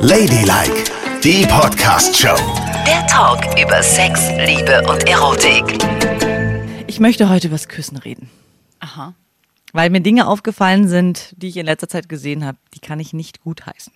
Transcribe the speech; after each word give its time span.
Ladylike, 0.00 0.84
die 1.22 1.44
Podcast-Show. 1.46 2.36
Der 2.86 3.06
Talk 3.06 3.44
über 3.62 3.82
Sex, 3.82 4.28
Liebe 4.38 4.82
und 4.88 5.06
Erotik. 5.08 5.78
Ich 6.86 7.00
möchte 7.00 7.28
heute 7.28 7.48
übers 7.48 7.68
Küssen 7.68 7.98
reden. 7.98 8.30
Aha. 8.80 9.14
Weil 9.72 9.90
mir 9.90 10.00
Dinge 10.00 10.26
aufgefallen 10.28 10.88
sind, 10.88 11.34
die 11.36 11.48
ich 11.48 11.56
in 11.56 11.66
letzter 11.66 11.88
Zeit 11.88 12.08
gesehen 12.08 12.44
habe, 12.44 12.58
die 12.74 12.78
kann 12.80 13.00
ich 13.00 13.12
nicht 13.12 13.42
gutheißen. 13.42 13.92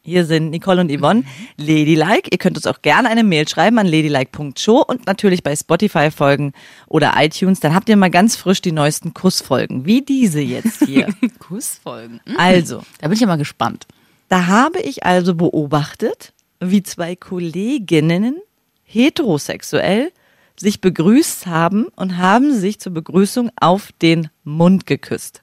Hier 0.00 0.24
sind 0.24 0.50
Nicole 0.50 0.80
und 0.80 0.90
Yvonne, 0.90 1.24
Ladylike. 1.58 2.30
Ihr 2.30 2.38
könnt 2.38 2.56
uns 2.56 2.66
auch 2.66 2.80
gerne 2.80 3.10
eine 3.10 3.24
Mail 3.24 3.46
schreiben 3.46 3.78
an 3.78 3.86
ladylike.show 3.86 4.82
und 4.86 5.06
natürlich 5.06 5.42
bei 5.42 5.54
Spotify 5.54 6.10
folgen 6.10 6.52
oder 6.86 7.12
iTunes. 7.16 7.60
Dann 7.60 7.74
habt 7.74 7.88
ihr 7.90 7.96
mal 7.96 8.10
ganz 8.10 8.34
frisch 8.36 8.62
die 8.62 8.72
neuesten 8.72 9.12
Kussfolgen, 9.12 9.84
wie 9.84 10.00
diese 10.00 10.40
jetzt 10.40 10.84
hier. 10.86 11.08
Kussfolgen. 11.38 12.20
Mhm. 12.24 12.36
Also, 12.38 12.82
Da 13.00 13.08
bin 13.08 13.14
ich 13.14 13.20
ja 13.20 13.26
mal 13.26 13.36
gespannt. 13.36 13.86
Da 14.28 14.46
habe 14.46 14.80
ich 14.80 15.04
also 15.04 15.34
beobachtet, 15.34 16.32
wie 16.60 16.82
zwei 16.82 17.16
Kolleginnen 17.16 18.36
heterosexuell 18.84 20.12
sich 20.56 20.80
begrüßt 20.80 21.46
haben 21.46 21.86
und 21.96 22.16
haben 22.16 22.52
sich 22.52 22.80
zur 22.80 22.92
Begrüßung 22.92 23.50
auf 23.60 23.92
den 24.02 24.28
Mund 24.44 24.86
geküsst. 24.86 25.42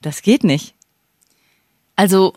Das 0.00 0.22
geht 0.22 0.44
nicht. 0.44 0.74
Also, 1.94 2.32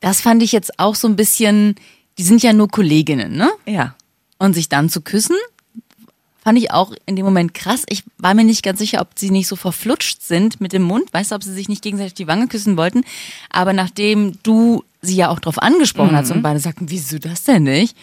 das 0.00 0.20
fand 0.20 0.42
ich 0.42 0.52
jetzt 0.52 0.78
auch 0.78 0.94
so 0.94 1.08
ein 1.08 1.16
bisschen, 1.16 1.74
die 2.18 2.22
sind 2.22 2.42
ja 2.42 2.52
nur 2.52 2.68
Kolleginnen, 2.68 3.36
ne? 3.36 3.50
Ja. 3.66 3.96
Und 4.38 4.54
sich 4.54 4.68
dann 4.68 4.88
zu 4.88 5.00
küssen, 5.00 5.36
fand 6.42 6.58
ich 6.58 6.70
auch 6.72 6.92
in 7.06 7.16
dem 7.16 7.24
Moment 7.24 7.54
krass. 7.54 7.84
Ich 7.88 8.04
war 8.18 8.34
mir 8.34 8.44
nicht 8.44 8.62
ganz 8.62 8.78
sicher, 8.78 9.00
ob 9.00 9.18
sie 9.18 9.30
nicht 9.30 9.48
so 9.48 9.56
verflutscht 9.56 10.22
sind 10.22 10.60
mit 10.60 10.72
dem 10.72 10.82
Mund. 10.82 11.12
Weißt 11.12 11.30
du, 11.30 11.36
ob 11.36 11.42
sie 11.42 11.52
sich 11.52 11.68
nicht 11.68 11.82
gegenseitig 11.82 12.14
die 12.14 12.26
Wange 12.26 12.48
küssen 12.48 12.76
wollten. 12.76 13.04
Aber 13.50 13.72
nachdem 13.72 14.38
du 14.42 14.84
sie 15.00 15.16
ja 15.16 15.28
auch 15.28 15.38
drauf 15.38 15.60
angesprochen 15.60 16.16
hast 16.16 16.30
und 16.30 16.42
beide 16.42 16.60
sagten, 16.60 16.90
wieso 16.90 17.18
das 17.18 17.44
denn 17.44 17.64
nicht? 17.64 17.96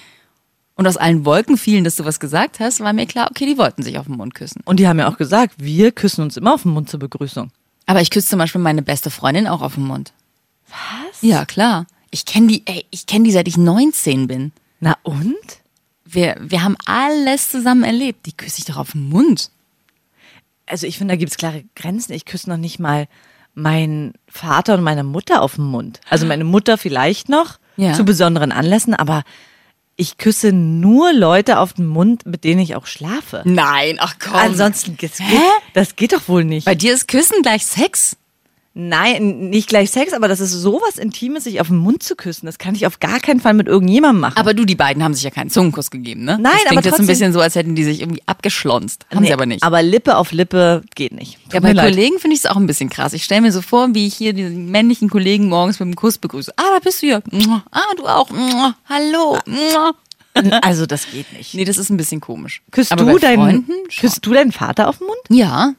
Und 0.76 0.88
aus 0.88 0.96
allen 0.96 1.26
Wolken 1.26 1.58
fielen, 1.58 1.84
dass 1.84 1.98
du 1.98 2.06
was 2.06 2.22
gesagt 2.22 2.62
hast, 2.62 2.80
war 2.80 2.94
mir 2.94 3.06
klar, 3.06 3.28
okay, 3.30 3.46
die 3.46 3.58
wollten 3.58 3.84
sich 3.84 4.00
auf 4.00 4.06
den 4.06 4.16
Mund 4.16 4.34
küssen. 4.34 4.62
Und 4.64 4.80
die 4.80 4.88
haben 4.88 4.98
ja 4.98 5.10
auch 5.10 5.18
gesagt, 5.18 5.56
wir 5.58 5.92
küssen 5.92 6.22
uns 6.22 6.38
immer 6.38 6.54
auf 6.54 6.64
den 6.64 6.72
Mund 6.72 6.90
zur 6.90 7.02
Begrüßung. 7.02 7.52
Aber 7.86 8.02
ich 8.02 8.10
küsse 8.10 8.30
zum 8.30 8.40
Beispiel 8.40 8.62
meine 8.62 8.82
beste 8.82 9.10
Freundin 9.10 9.48
auch 9.48 9.62
auf 9.62 9.76
den 9.76 9.86
Mund. 9.86 10.14
Was? 10.70 11.22
Ja, 11.22 11.44
klar. 11.44 11.86
Ich 12.12 12.26
kenne 12.26 12.48
die, 12.48 12.64
ey, 12.66 12.86
ich 12.92 13.08
kenne 13.08 13.26
die, 13.26 13.32
seit 13.32 13.48
ich 13.50 13.58
19 13.58 14.28
bin. 14.28 14.54
Na 14.80 14.96
und? 15.04 15.36
Wir, 16.12 16.36
wir 16.40 16.64
haben 16.64 16.76
alles 16.86 17.52
zusammen 17.52 17.84
erlebt. 17.84 18.26
Die 18.26 18.34
küsse 18.36 18.60
ich 18.60 18.66
doch 18.66 18.78
auf 18.78 18.92
den 18.94 19.08
Mund. 19.10 19.52
Also 20.66 20.88
ich 20.88 20.98
finde, 20.98 21.14
da 21.14 21.18
gibt 21.18 21.32
es 21.32 21.38
klare 21.38 21.64
Grenzen. 21.76 22.14
Ich 22.14 22.26
küsse 22.26 22.50
noch 22.50 22.58
nicht 22.58 22.80
mal 22.80 23.08
meinen 23.54 24.14
Vater 24.28 24.76
und 24.76 24.84
meine 24.84 25.04
Mutter 25.04 25.42
auf 25.42 25.56
den 25.56 25.66
Mund. 25.66 26.00
Also 26.10 26.26
meine 26.26 26.44
Mutter 26.44 26.78
vielleicht 26.78 27.30
noch 27.30 27.58
Ja. 27.78 27.94
zu 27.94 28.04
besonderen 28.06 28.52
Anlässen, 28.52 28.94
aber 28.94 29.24
ich 29.96 30.18
küsse 30.18 30.54
nur 30.54 31.12
Leute 31.12 31.60
auf 31.60 31.74
den 31.74 31.88
Mund, 31.88 32.26
mit 32.26 32.44
denen 32.46 32.62
ich 32.62 32.76
auch 32.76 32.86
schlafe. 32.86 33.42
Nein, 33.44 33.98
ach 34.00 34.16
komm. 34.24 34.34
Ansonsten, 34.36 34.98
das 35.02 35.18
geht, 35.18 35.28
das 35.74 35.96
geht 35.98 36.14
doch 36.14 36.28
wohl 36.30 36.46
nicht. 36.46 36.66
Bei 36.66 36.76
dir 36.76 36.94
ist 36.94 37.08
Küssen 37.10 37.42
gleich 37.42 37.66
Sex? 37.66 38.16
Nein, 38.82 39.50
nicht 39.50 39.68
gleich 39.68 39.92
Sex, 39.92 40.14
aber 40.14 40.28
das 40.28 40.40
ist 40.40 40.52
sowas 40.52 40.98
Intimes, 40.98 41.44
sich 41.44 41.60
auf 41.60 41.68
den 41.68 41.78
Mund 41.78 42.02
zu 42.02 42.16
küssen. 42.16 42.46
Das 42.46 42.58
kann 42.58 42.76
ich 42.76 42.88
auf 42.88 43.00
gar 43.00 43.20
keinen 43.20 43.40
Fall 43.42 43.54
mit 43.54 43.68
irgendjemandem 43.68 44.22
machen. 44.22 44.38
Aber 44.38 44.54
du, 44.54 44.64
die 44.64 44.76
beiden 44.76 45.04
haben 45.04 45.14
sich 45.14 45.24
ja 45.24 45.32
keinen 45.32 45.50
Zungenkuss 45.50 45.92
gegeben, 45.92 46.24
ne? 46.24 46.38
Nein, 46.40 46.44
das 46.44 46.52
klingt 46.54 46.68
aber 46.68 46.76
jetzt 46.78 46.86
ein 46.86 46.90
trotzdem- 46.92 47.08
bisschen 47.08 47.34
so, 47.34 47.42
als 47.42 47.56
hätten 47.56 47.76
die 47.76 47.84
sich 47.84 48.02
irgendwie 48.02 48.24
abgeschlonzt. 48.26 49.06
Haben 49.12 49.22
Nee, 49.22 49.28
sie 49.28 49.34
aber 49.34 49.46
nicht. 49.46 49.64
Aber 49.64 49.82
Lippe 49.84 50.16
auf 50.18 50.32
Lippe 50.32 50.82
geht 50.96 51.12
nicht. 51.12 51.38
Tut 51.46 51.54
ja, 51.56 51.60
bei. 51.60 51.74
Kollegen 51.74 52.20
finde 52.20 52.36
ich 52.36 52.44
es 52.44 52.50
auch 52.50 52.56
ein 52.56 52.68
bisschen 52.68 52.90
krass. 52.90 53.14
Ich 53.14 53.24
stelle 53.26 53.42
mir 53.42 53.52
so 53.52 53.62
vor, 53.62 53.94
wie 53.94 54.08
ich 54.08 54.16
hier 54.16 54.34
die 54.34 54.44
männlichen 54.44 55.10
Kollegen 55.10 55.50
morgens 55.50 55.80
mit 55.80 55.88
dem 55.88 55.96
Kuss 55.96 56.18
begrüße. 56.18 56.54
Ah, 56.56 56.64
da 56.76 56.80
bist 56.84 57.02
du 57.02 57.08
ja. 57.08 57.20
Mua. 57.32 57.64
Ah, 57.72 57.82
du 57.98 58.06
auch. 58.08 58.30
Hallo. 58.88 59.38
Mua. 59.46 59.92
Also 60.62 60.86
das 60.86 61.08
geht 61.12 61.34
nicht. 61.34 61.54
Nee, 61.54 61.66
das 61.66 61.78
ist 61.78 61.90
ein 61.90 61.98
bisschen 61.98 62.22
komisch. 62.22 62.62
Küsst 62.72 62.92
aber 62.94 63.04
du 63.12 63.18
deinen 63.18 63.40
Freunden 63.40 63.74
küsst 64.00 64.26
du 64.26 64.32
deinen 64.34 64.52
Vater 64.54 64.88
auf 64.88 65.00
den 65.00 65.08
Mund? 65.08 65.20
Ja. 65.30 65.74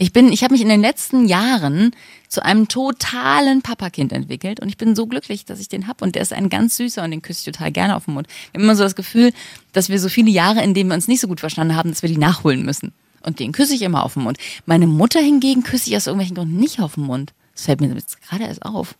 Ich 0.00 0.12
bin, 0.12 0.32
ich 0.32 0.44
habe 0.44 0.52
mich 0.52 0.62
in 0.62 0.68
den 0.68 0.80
letzten 0.80 1.26
Jahren 1.26 1.90
zu 2.28 2.44
einem 2.44 2.68
totalen 2.68 3.62
Papakind 3.62 4.12
entwickelt 4.12 4.60
und 4.60 4.68
ich 4.68 4.76
bin 4.76 4.94
so 4.94 5.08
glücklich, 5.08 5.44
dass 5.44 5.58
ich 5.58 5.68
den 5.68 5.88
hab 5.88 6.02
und 6.02 6.14
der 6.14 6.22
ist 6.22 6.32
ein 6.32 6.48
ganz 6.48 6.76
süßer 6.76 7.02
und 7.02 7.10
den 7.10 7.20
küsse 7.20 7.40
ich 7.40 7.52
total 7.52 7.72
gerne 7.72 7.96
auf 7.96 8.04
den 8.04 8.14
Mund. 8.14 8.28
Wir 8.52 8.60
haben 8.60 8.64
immer 8.64 8.76
so 8.76 8.84
das 8.84 8.94
Gefühl, 8.94 9.32
dass 9.72 9.88
wir 9.88 9.98
so 9.98 10.08
viele 10.08 10.30
Jahre, 10.30 10.62
in 10.62 10.72
denen 10.72 10.88
wir 10.90 10.94
uns 10.94 11.08
nicht 11.08 11.20
so 11.20 11.26
gut 11.26 11.40
verstanden 11.40 11.74
haben, 11.74 11.90
dass 11.90 12.02
wir 12.02 12.08
die 12.08 12.16
nachholen 12.16 12.64
müssen. 12.64 12.92
Und 13.22 13.40
den 13.40 13.50
küsse 13.50 13.74
ich 13.74 13.82
immer 13.82 14.04
auf 14.04 14.14
den 14.14 14.22
Mund. 14.22 14.38
Meine 14.66 14.86
Mutter 14.86 15.18
hingegen 15.18 15.64
küsse 15.64 15.90
ich 15.90 15.96
aus 15.96 16.06
irgendwelchen 16.06 16.36
Gründen 16.36 16.60
nicht 16.60 16.78
auf 16.78 16.94
den 16.94 17.02
Mund. 17.02 17.32
Das 17.54 17.64
fällt 17.64 17.80
mir 17.80 17.92
jetzt 17.92 18.22
gerade 18.22 18.44
erst 18.44 18.64
auf. 18.64 18.94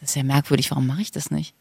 Das 0.00 0.08
ist 0.08 0.16
ja 0.16 0.22
merkwürdig, 0.22 0.70
warum 0.70 0.86
mache 0.86 1.02
ich 1.02 1.12
das 1.12 1.30
nicht? 1.30 1.54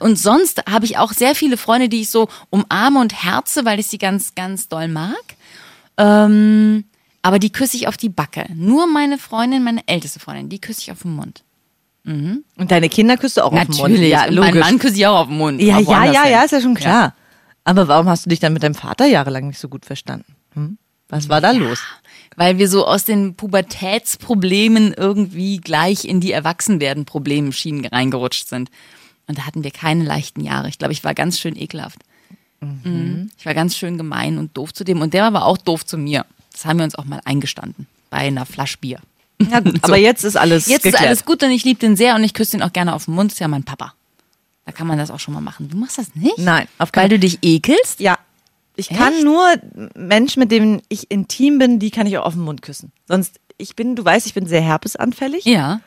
Und 0.00 0.18
sonst 0.18 0.62
habe 0.70 0.84
ich 0.84 0.98
auch 0.98 1.14
sehr 1.14 1.34
viele 1.34 1.56
Freunde, 1.56 1.88
die 1.88 2.02
ich 2.02 2.10
so 2.10 2.28
umarme 2.50 3.00
und 3.00 3.24
herze, 3.24 3.64
weil 3.64 3.80
ich 3.80 3.86
sie 3.86 3.98
ganz, 3.98 4.34
ganz 4.34 4.68
doll 4.68 4.88
mag. 4.88 5.16
Ähm, 5.96 6.84
aber 7.26 7.40
die 7.40 7.50
küsse 7.50 7.76
ich 7.76 7.88
auf 7.88 7.96
die 7.96 8.08
Backe. 8.08 8.46
Nur 8.54 8.86
meine 8.86 9.18
Freundin, 9.18 9.64
meine 9.64 9.80
älteste 9.88 10.20
Freundin, 10.20 10.48
die 10.48 10.60
küsse 10.60 10.82
ich 10.82 10.92
auf 10.92 11.02
den 11.02 11.16
Mund. 11.16 11.42
Und 12.56 12.70
deine 12.70 12.88
Kinder 12.88 13.16
küsst 13.16 13.36
du 13.36 13.42
auch 13.42 13.52
auf 13.52 13.58
den 13.58 13.74
Mund? 13.74 13.94
Natürlich. 13.94 14.10
Ja. 14.10 14.30
Mein 14.30 14.56
Mann 14.56 14.78
küsse 14.78 14.94
ich 14.94 15.06
auch 15.08 15.22
auf 15.22 15.26
den 15.26 15.38
Mund. 15.38 15.60
ja, 15.60 15.80
ja, 15.80 16.04
ja, 16.04 16.22
hin. 16.22 16.32
ja, 16.32 16.42
ist 16.44 16.52
ja 16.52 16.60
schon 16.60 16.76
klar. 16.76 17.16
Aber 17.64 17.88
warum 17.88 18.08
hast 18.08 18.26
du 18.26 18.30
dich 18.30 18.38
dann 18.38 18.52
mit 18.52 18.62
deinem 18.62 18.76
Vater 18.76 19.06
jahrelang 19.06 19.48
nicht 19.48 19.58
so 19.58 19.68
gut 19.68 19.84
verstanden? 19.84 20.36
Hm? 20.54 20.78
Was 21.08 21.28
war 21.28 21.40
da 21.40 21.50
los? 21.50 21.80
Weil 22.36 22.58
wir 22.58 22.68
so 22.68 22.86
aus 22.86 23.04
den 23.04 23.34
Pubertätsproblemen 23.34 24.92
irgendwie 24.92 25.56
gleich 25.56 26.04
in 26.04 26.20
die 26.20 26.30
Erwachsenwerden-Problemschienen 26.30 27.86
reingerutscht 27.86 28.46
sind. 28.46 28.70
Und 29.26 29.38
da 29.38 29.46
hatten 29.46 29.64
wir 29.64 29.72
keine 29.72 30.04
leichten 30.04 30.42
Jahre. 30.42 30.68
Ich 30.68 30.78
glaube, 30.78 30.92
ich 30.92 31.02
war 31.02 31.12
ganz 31.12 31.40
schön 31.40 31.56
ekelhaft. 31.56 31.98
Mhm. 32.60 33.30
Ich 33.36 33.46
war 33.46 33.54
ganz 33.54 33.76
schön 33.76 33.98
gemein 33.98 34.38
und 34.38 34.56
doof 34.56 34.72
zu 34.72 34.84
dem. 34.84 35.00
Und 35.00 35.12
der 35.12 35.22
war 35.22 35.28
aber 35.28 35.44
auch 35.44 35.58
doof 35.58 35.84
zu 35.84 35.98
mir. 35.98 36.24
Das 36.56 36.64
haben 36.64 36.78
wir 36.78 36.84
uns 36.84 36.94
auch 36.94 37.04
mal 37.04 37.20
eingestanden. 37.26 37.86
Bei 38.08 38.16
einer 38.16 38.46
Flasche 38.46 38.78
Bier. 38.78 38.98
Ja, 39.50 39.60
gut, 39.60 39.78
aber 39.82 39.98
jetzt 39.98 40.24
ist 40.24 40.36
alles 40.36 40.66
Jetzt 40.66 40.84
geklärt. 40.84 41.02
ist 41.02 41.06
alles 41.06 41.24
gut 41.26 41.42
und 41.42 41.50
ich 41.50 41.64
liebe 41.64 41.78
den 41.78 41.96
sehr 41.96 42.14
und 42.14 42.24
ich 42.24 42.32
küsse 42.32 42.56
ihn 42.56 42.62
auch 42.62 42.72
gerne 42.72 42.94
auf 42.94 43.04
den 43.04 43.14
Mund. 43.14 43.30
Ist 43.30 43.40
ja 43.40 43.46
mein 43.46 43.62
Papa. 43.62 43.92
Da 44.64 44.72
kann 44.72 44.86
man 44.86 44.96
das 44.96 45.10
auch 45.10 45.20
schon 45.20 45.34
mal 45.34 45.42
machen. 45.42 45.68
Du 45.68 45.76
machst 45.76 45.98
das 45.98 46.14
nicht? 46.14 46.38
Nein, 46.38 46.66
auf 46.78 46.88
Weil 46.94 47.10
du 47.10 47.18
dich 47.18 47.40
ekelst? 47.42 48.00
Ja. 48.00 48.18
Ich 48.74 48.88
kann 48.88 49.12
Echt? 49.12 49.24
nur 49.24 49.46
Menschen, 49.94 50.40
mit 50.40 50.50
denen 50.50 50.80
ich 50.88 51.10
intim 51.10 51.58
bin, 51.58 51.78
die 51.78 51.90
kann 51.90 52.06
ich 52.06 52.16
auch 52.16 52.24
auf 52.24 52.34
den 52.34 52.42
Mund 52.42 52.62
küssen. 52.62 52.90
Sonst, 53.06 53.38
ich 53.58 53.76
bin, 53.76 53.94
du 53.94 54.04
weißt, 54.04 54.26
ich 54.26 54.32
bin 54.34 54.46
sehr 54.46 54.62
herpesanfällig. 54.62 55.44
Ja. 55.44 55.80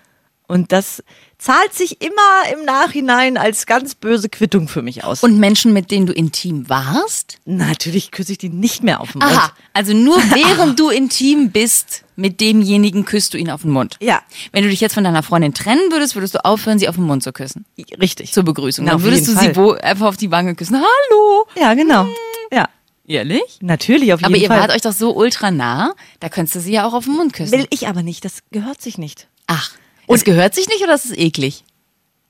Und 0.49 0.71
das 0.71 1.03
zahlt 1.37 1.75
sich 1.75 2.01
immer 2.01 2.51
im 2.51 2.65
Nachhinein 2.65 3.37
als 3.37 3.67
ganz 3.67 3.93
böse 3.93 4.29
Quittung 4.29 4.67
für 4.67 4.81
mich 4.81 5.03
aus. 5.03 5.21
Und 5.21 5.37
Menschen, 5.37 5.73
mit 5.73 5.91
denen 5.91 6.07
du 6.07 6.11
intim 6.11 6.67
warst? 6.67 7.37
natürlich 7.45 8.09
küsse 8.09 8.31
ich 8.31 8.39
die 8.39 8.49
nicht 8.49 8.81
mehr 8.81 8.99
auf 8.99 9.11
den 9.11 9.19
Mund. 9.19 9.31
Aha, 9.31 9.51
also 9.73 9.93
nur 9.93 10.17
während 10.33 10.79
du 10.79 10.89
intim 10.89 11.51
bist 11.51 12.03
mit 12.15 12.41
demjenigen 12.41 13.05
küsst 13.05 13.35
du 13.35 13.38
ihn 13.38 13.51
auf 13.51 13.61
den 13.61 13.69
Mund. 13.69 13.97
Ja. 14.01 14.23
Wenn 14.51 14.63
du 14.63 14.71
dich 14.71 14.81
jetzt 14.81 14.95
von 14.95 15.03
deiner 15.03 15.21
Freundin 15.21 15.53
trennen 15.53 15.91
würdest, 15.91 16.15
würdest 16.15 16.33
du 16.33 16.43
aufhören, 16.43 16.79
sie 16.79 16.89
auf 16.89 16.95
den 16.95 17.05
Mund 17.05 17.21
zu 17.21 17.31
küssen. 17.31 17.65
Richtig. 18.01 18.33
Zur 18.33 18.41
Begrüßung. 18.43 18.85
Na, 18.85 18.93
Dann 18.93 19.03
würdest 19.03 19.27
du 19.27 19.33
jeden 19.33 19.41
sie 19.41 19.53
Fall. 19.53 19.55
wo 19.55 19.71
einfach 19.73 20.07
auf 20.07 20.17
die 20.17 20.31
Wange 20.31 20.55
küssen. 20.55 20.77
Hallo. 20.77 21.45
Ja, 21.55 21.75
genau. 21.75 22.07
Ja. 22.51 22.67
Ehrlich? 23.05 23.59
Natürlich, 23.61 24.13
auf 24.13 24.21
jeden 24.21 24.33
Aber 24.33 24.41
ihr 24.41 24.47
Fall. 24.47 24.61
wart 24.61 24.71
euch 24.71 24.81
doch 24.81 24.93
so 24.93 25.15
ultra 25.15 25.51
nah, 25.51 25.93
da 26.19 26.29
könntest 26.29 26.55
du 26.55 26.59
sie 26.59 26.71
ja 26.73 26.88
auch 26.88 26.93
auf 26.93 27.05
den 27.05 27.13
Mund 27.13 27.33
küssen. 27.33 27.51
Will 27.51 27.67
ich 27.69 27.88
aber 27.88 28.01
nicht, 28.01 28.25
das 28.25 28.39
gehört 28.51 28.81
sich 28.81 28.97
nicht. 28.97 29.27
Ach, 29.45 29.71
und 30.09 30.15
es 30.17 30.23
gehört 30.23 30.55
sich 30.55 30.67
nicht 30.67 30.81
oder 30.83 30.95
ist 30.95 31.05
es 31.05 31.11
eklig? 31.17 31.63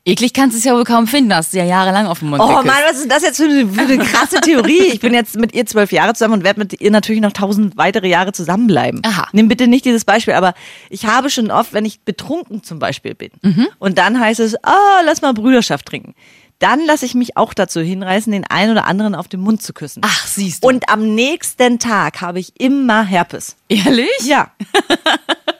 Eklig 0.06 0.34
kannst 0.34 0.56
du 0.56 0.58
es 0.60 0.64
ja 0.64 0.74
wohl 0.74 0.86
kaum 0.86 1.08
finden, 1.08 1.34
hast 1.36 1.54
du 1.54 1.58
ja 1.58 1.66
jahrelang 1.66 2.08
auf 2.08 2.20
den 2.20 2.30
Mund 2.30 2.42
Oh 2.42 2.48
geküsst. 2.48 2.66
Mann, 2.66 2.76
was 2.90 2.98
ist 3.00 3.12
das 3.12 3.22
jetzt 3.22 3.38
für 3.38 3.44
eine, 3.44 3.68
für 3.68 3.82
eine 3.82 3.98
krasse 4.00 4.40
Theorie? 4.42 4.84
Ich 4.84 5.02
bin 5.02 5.14
jetzt 5.14 5.36
mit 5.38 5.54
ihr 5.54 5.66
zwölf 5.66 5.92
Jahre 5.92 6.14
zusammen 6.14 6.36
und 6.36 6.44
werde 6.44 6.60
mit 6.60 6.80
ihr 6.82 6.90
natürlich 6.90 7.22
noch 7.22 7.34
tausend 7.34 7.78
weitere 7.78 8.08
Jahre 8.08 8.32
zusammenbleiben. 8.32 9.02
Aha. 9.06 9.28
Nimm 9.34 9.48
bitte 9.50 9.68
nicht 9.68 9.86
dieses 9.86 10.06
Beispiel, 10.06 10.34
aber 10.34 10.54
ich 10.90 11.06
habe 11.06 11.30
schon 11.30 11.52
oft, 11.52 11.74
wenn 11.74 11.86
ich 11.86 12.02
betrunken 12.02 12.64
zum 12.64 12.80
Beispiel 12.80 13.14
bin 13.14 13.30
Mhm. 13.44 13.68
und 13.78 13.98
dann 13.98 14.20
heißt 14.20 14.40
es, 14.40 14.56
ah, 14.64 15.02
lass 15.06 15.22
mal 15.22 15.34
Brüderschaft 15.34 15.86
trinken. 15.86 16.16
Dann 16.60 16.86
lasse 16.86 17.06
ich 17.06 17.14
mich 17.14 17.38
auch 17.38 17.54
dazu 17.54 17.80
hinreißen, 17.82 18.32
den 18.34 18.46
einen 18.46 18.72
oder 18.72 18.86
anderen 18.86 19.16
auf 19.16 19.28
den 19.28 19.42
Mund 19.42 19.62
zu 19.62 19.74
küssen. 19.74 20.02
Ach, 20.06 20.26
siehst 20.28 20.64
du. 20.64 20.68
Und 20.70 20.90
am 20.90 21.14
nächsten 21.16 21.78
Tag 21.80 22.20
habe 22.22 22.40
ich 22.40 22.60
immer 22.60 23.04
Herpes. 23.04 23.56
Ehrlich? 23.70 24.10
Ja. 24.24 24.52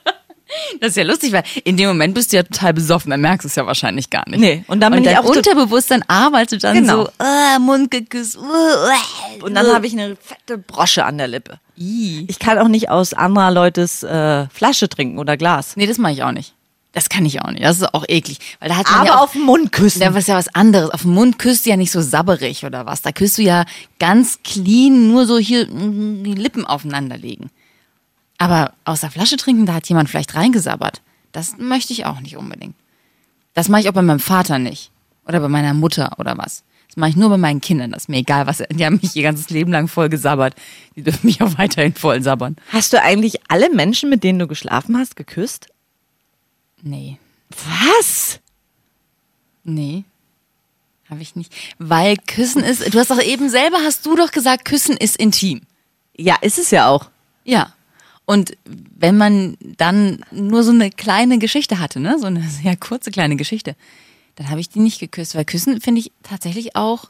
Das 0.80 0.90
ist 0.92 0.98
ja 0.98 1.04
lustig, 1.04 1.32
weil 1.34 1.44
in 1.64 1.78
dem 1.78 1.88
Moment 1.90 2.14
bist 2.14 2.32
du 2.32 2.38
ja 2.38 2.44
total 2.44 2.74
besoffen, 2.74 3.12
dann 3.12 3.22
merkst 3.22 3.44
du 3.46 3.48
es 3.48 3.56
ja 3.56 3.66
wahrscheinlich 3.66 4.10
gar 4.10 4.28
nicht. 4.30 4.40
Nee, 4.40 4.64
und 4.68 4.80
dann 4.80 4.94
bin 4.94 5.04
dein 5.04 5.14
ich 5.14 5.20
auch 5.20 5.26
Unterbewusstsein 5.26 6.04
arbeitet 6.08 6.64
dann 6.64 6.76
Genau. 6.76 7.04
so, 7.06 7.10
ah, 7.20 7.60
Mund 7.60 7.92
geküsst. 7.92 8.38
Uh, 8.38 8.42
uh, 8.42 9.46
Und 9.46 9.56
dann 9.56 9.68
habe 9.68 9.88
ich 9.88 9.94
eine 9.94 10.16
fette 10.16 10.58
Brosche 10.58 11.06
an 11.06 11.18
der 11.18 11.28
Lippe. 11.28 11.60
I. 11.78 12.26
Ich 12.28 12.40
kann 12.40 12.58
auch 12.60 12.68
nicht 12.68 12.90
aus 12.90 13.14
anderer 13.14 13.52
Leutes 13.52 14.04
äh, 14.04 14.48
Flasche 14.50 14.90
trinken 14.90 15.18
oder 15.18 15.38
Glas. 15.38 15.76
Nee, 15.76 15.88
das 15.88 15.98
mache 15.98 16.14
ich 16.14 16.24
auch 16.24 16.32
nicht. 16.32 16.54
Das 16.92 17.08
kann 17.08 17.24
ich 17.26 17.42
auch 17.44 17.52
nicht. 17.52 17.64
Das 17.64 17.78
ist 17.78 17.94
auch 17.94 18.04
eklig. 18.08 18.40
Weil 18.60 18.70
da 18.70 18.78
hat 18.78 18.86
man 18.90 18.96
Aber 19.02 19.06
ja 19.06 19.16
auch, 19.18 19.24
auf 19.26 19.32
den 19.34 19.44
Mund 19.44 19.72
küssen. 19.72 20.02
ja, 20.02 20.14
was 20.16 20.26
ja 20.26 20.36
was 20.36 20.54
anderes. 20.56 20.90
Auf 20.90 21.04
den 21.04 21.14
Mund 21.14 21.38
küsst 21.38 21.66
du 21.66 21.70
ja 21.70 21.78
nicht 21.78 21.92
so 21.92 22.02
sabberig 22.02 22.66
oder 22.66 22.86
was. 22.88 23.04
Da 23.04 23.12
küsst 23.12 23.38
du 23.38 23.44
ja 23.44 23.66
ganz 24.00 24.40
clean, 24.44 25.08
nur 25.08 25.28
so 25.28 25.38
hier 25.38 25.68
mm, 25.68 26.24
die 26.24 26.34
Lippen 26.34 26.66
aufeinander 26.66 27.16
legen. 27.16 27.52
Aber 28.40 28.74
aus 28.86 29.02
der 29.02 29.12
Flasche 29.12 29.38
trinken, 29.38 29.68
da 29.68 29.76
hat 29.76 29.88
jemand 29.88 30.10
vielleicht 30.10 30.34
reingesabbert. 30.34 31.02
Das 31.32 31.58
möchte 31.58 31.94
ich 31.94 32.06
auch 32.06 32.22
nicht 32.22 32.38
unbedingt. 32.38 32.76
Das 33.54 33.70
mache 33.70 33.82
ich 33.82 33.90
auch 33.90 33.94
bei 33.94 34.02
meinem 34.02 34.20
Vater 34.20 34.58
nicht. 34.58 34.92
Oder 35.28 35.42
bei 35.42 35.50
meiner 35.50 35.74
Mutter 35.74 36.18
oder 36.18 36.38
was. 36.38 36.64
Das 36.88 36.98
mache 36.98 37.12
ich 37.12 37.16
nur 37.16 37.30
bei 37.30 37.38
meinen 37.38 37.62
Kindern. 37.62 37.92
Das 37.92 38.04
ist 38.04 38.10
mir 38.10 38.18
egal, 38.18 38.48
was. 38.48 38.64
Die 38.72 38.84
haben 38.84 39.00
mich 39.02 39.16
ihr 39.16 39.22
ganzes 39.22 39.50
Leben 39.52 39.72
lang 39.72 39.88
voll 39.88 40.10
gesabbert. 40.10 40.56
Die 40.96 41.04
dürfen 41.04 41.28
mich 41.28 41.42
auch 41.44 41.58
weiterhin 41.58 41.94
voll 41.94 42.24
sabbern. 42.24 42.56
Hast 42.72 42.94
du 42.94 43.02
eigentlich 43.02 43.40
alle 43.50 43.70
Menschen, 43.70 44.10
mit 44.10 44.24
denen 44.24 44.40
du 44.40 44.48
geschlafen 44.48 44.98
hast, 44.98 45.16
geküsst? 45.16 45.68
Nee. 46.82 47.20
Was? 47.50 48.40
Nee. 49.64 50.06
Habe 51.10 51.22
ich 51.22 51.36
nicht. 51.36 51.54
Weil 51.78 52.18
Küssen 52.18 52.64
ist. 52.64 52.94
Du 52.94 53.00
hast 53.00 53.12
doch 53.12 53.22
eben 53.22 53.50
selber, 53.50 53.78
hast 53.84 54.06
du 54.06 54.16
doch 54.16 54.32
gesagt, 54.32 54.66
Küssen 54.66 54.96
ist 54.96 55.18
intim. 55.18 55.62
Ja, 56.16 56.38
ist 56.42 56.58
es 56.58 56.72
ja 56.72 56.88
auch. 56.88 57.10
Ja. 57.44 57.74
Und 58.30 58.56
wenn 58.64 59.18
man 59.18 59.58
dann 59.78 60.24
nur 60.30 60.62
so 60.62 60.70
eine 60.70 60.92
kleine 60.92 61.40
Geschichte 61.40 61.80
hatte, 61.80 62.00
ne, 62.00 62.20
so 62.20 62.28
eine 62.28 62.48
sehr 62.48 62.78
kurze 62.78 63.10
kleine 63.10 63.38
Geschichte, 63.38 63.76
dann 64.36 64.52
habe 64.52 64.60
ich 64.60 64.70
die 64.70 64.78
nicht 64.78 65.00
geküsst, 65.00 65.34
weil 65.34 65.46
Küssen 65.46 65.82
finde 65.82 66.02
ich 66.02 66.12
tatsächlich 66.22 66.76
auch 66.76 67.10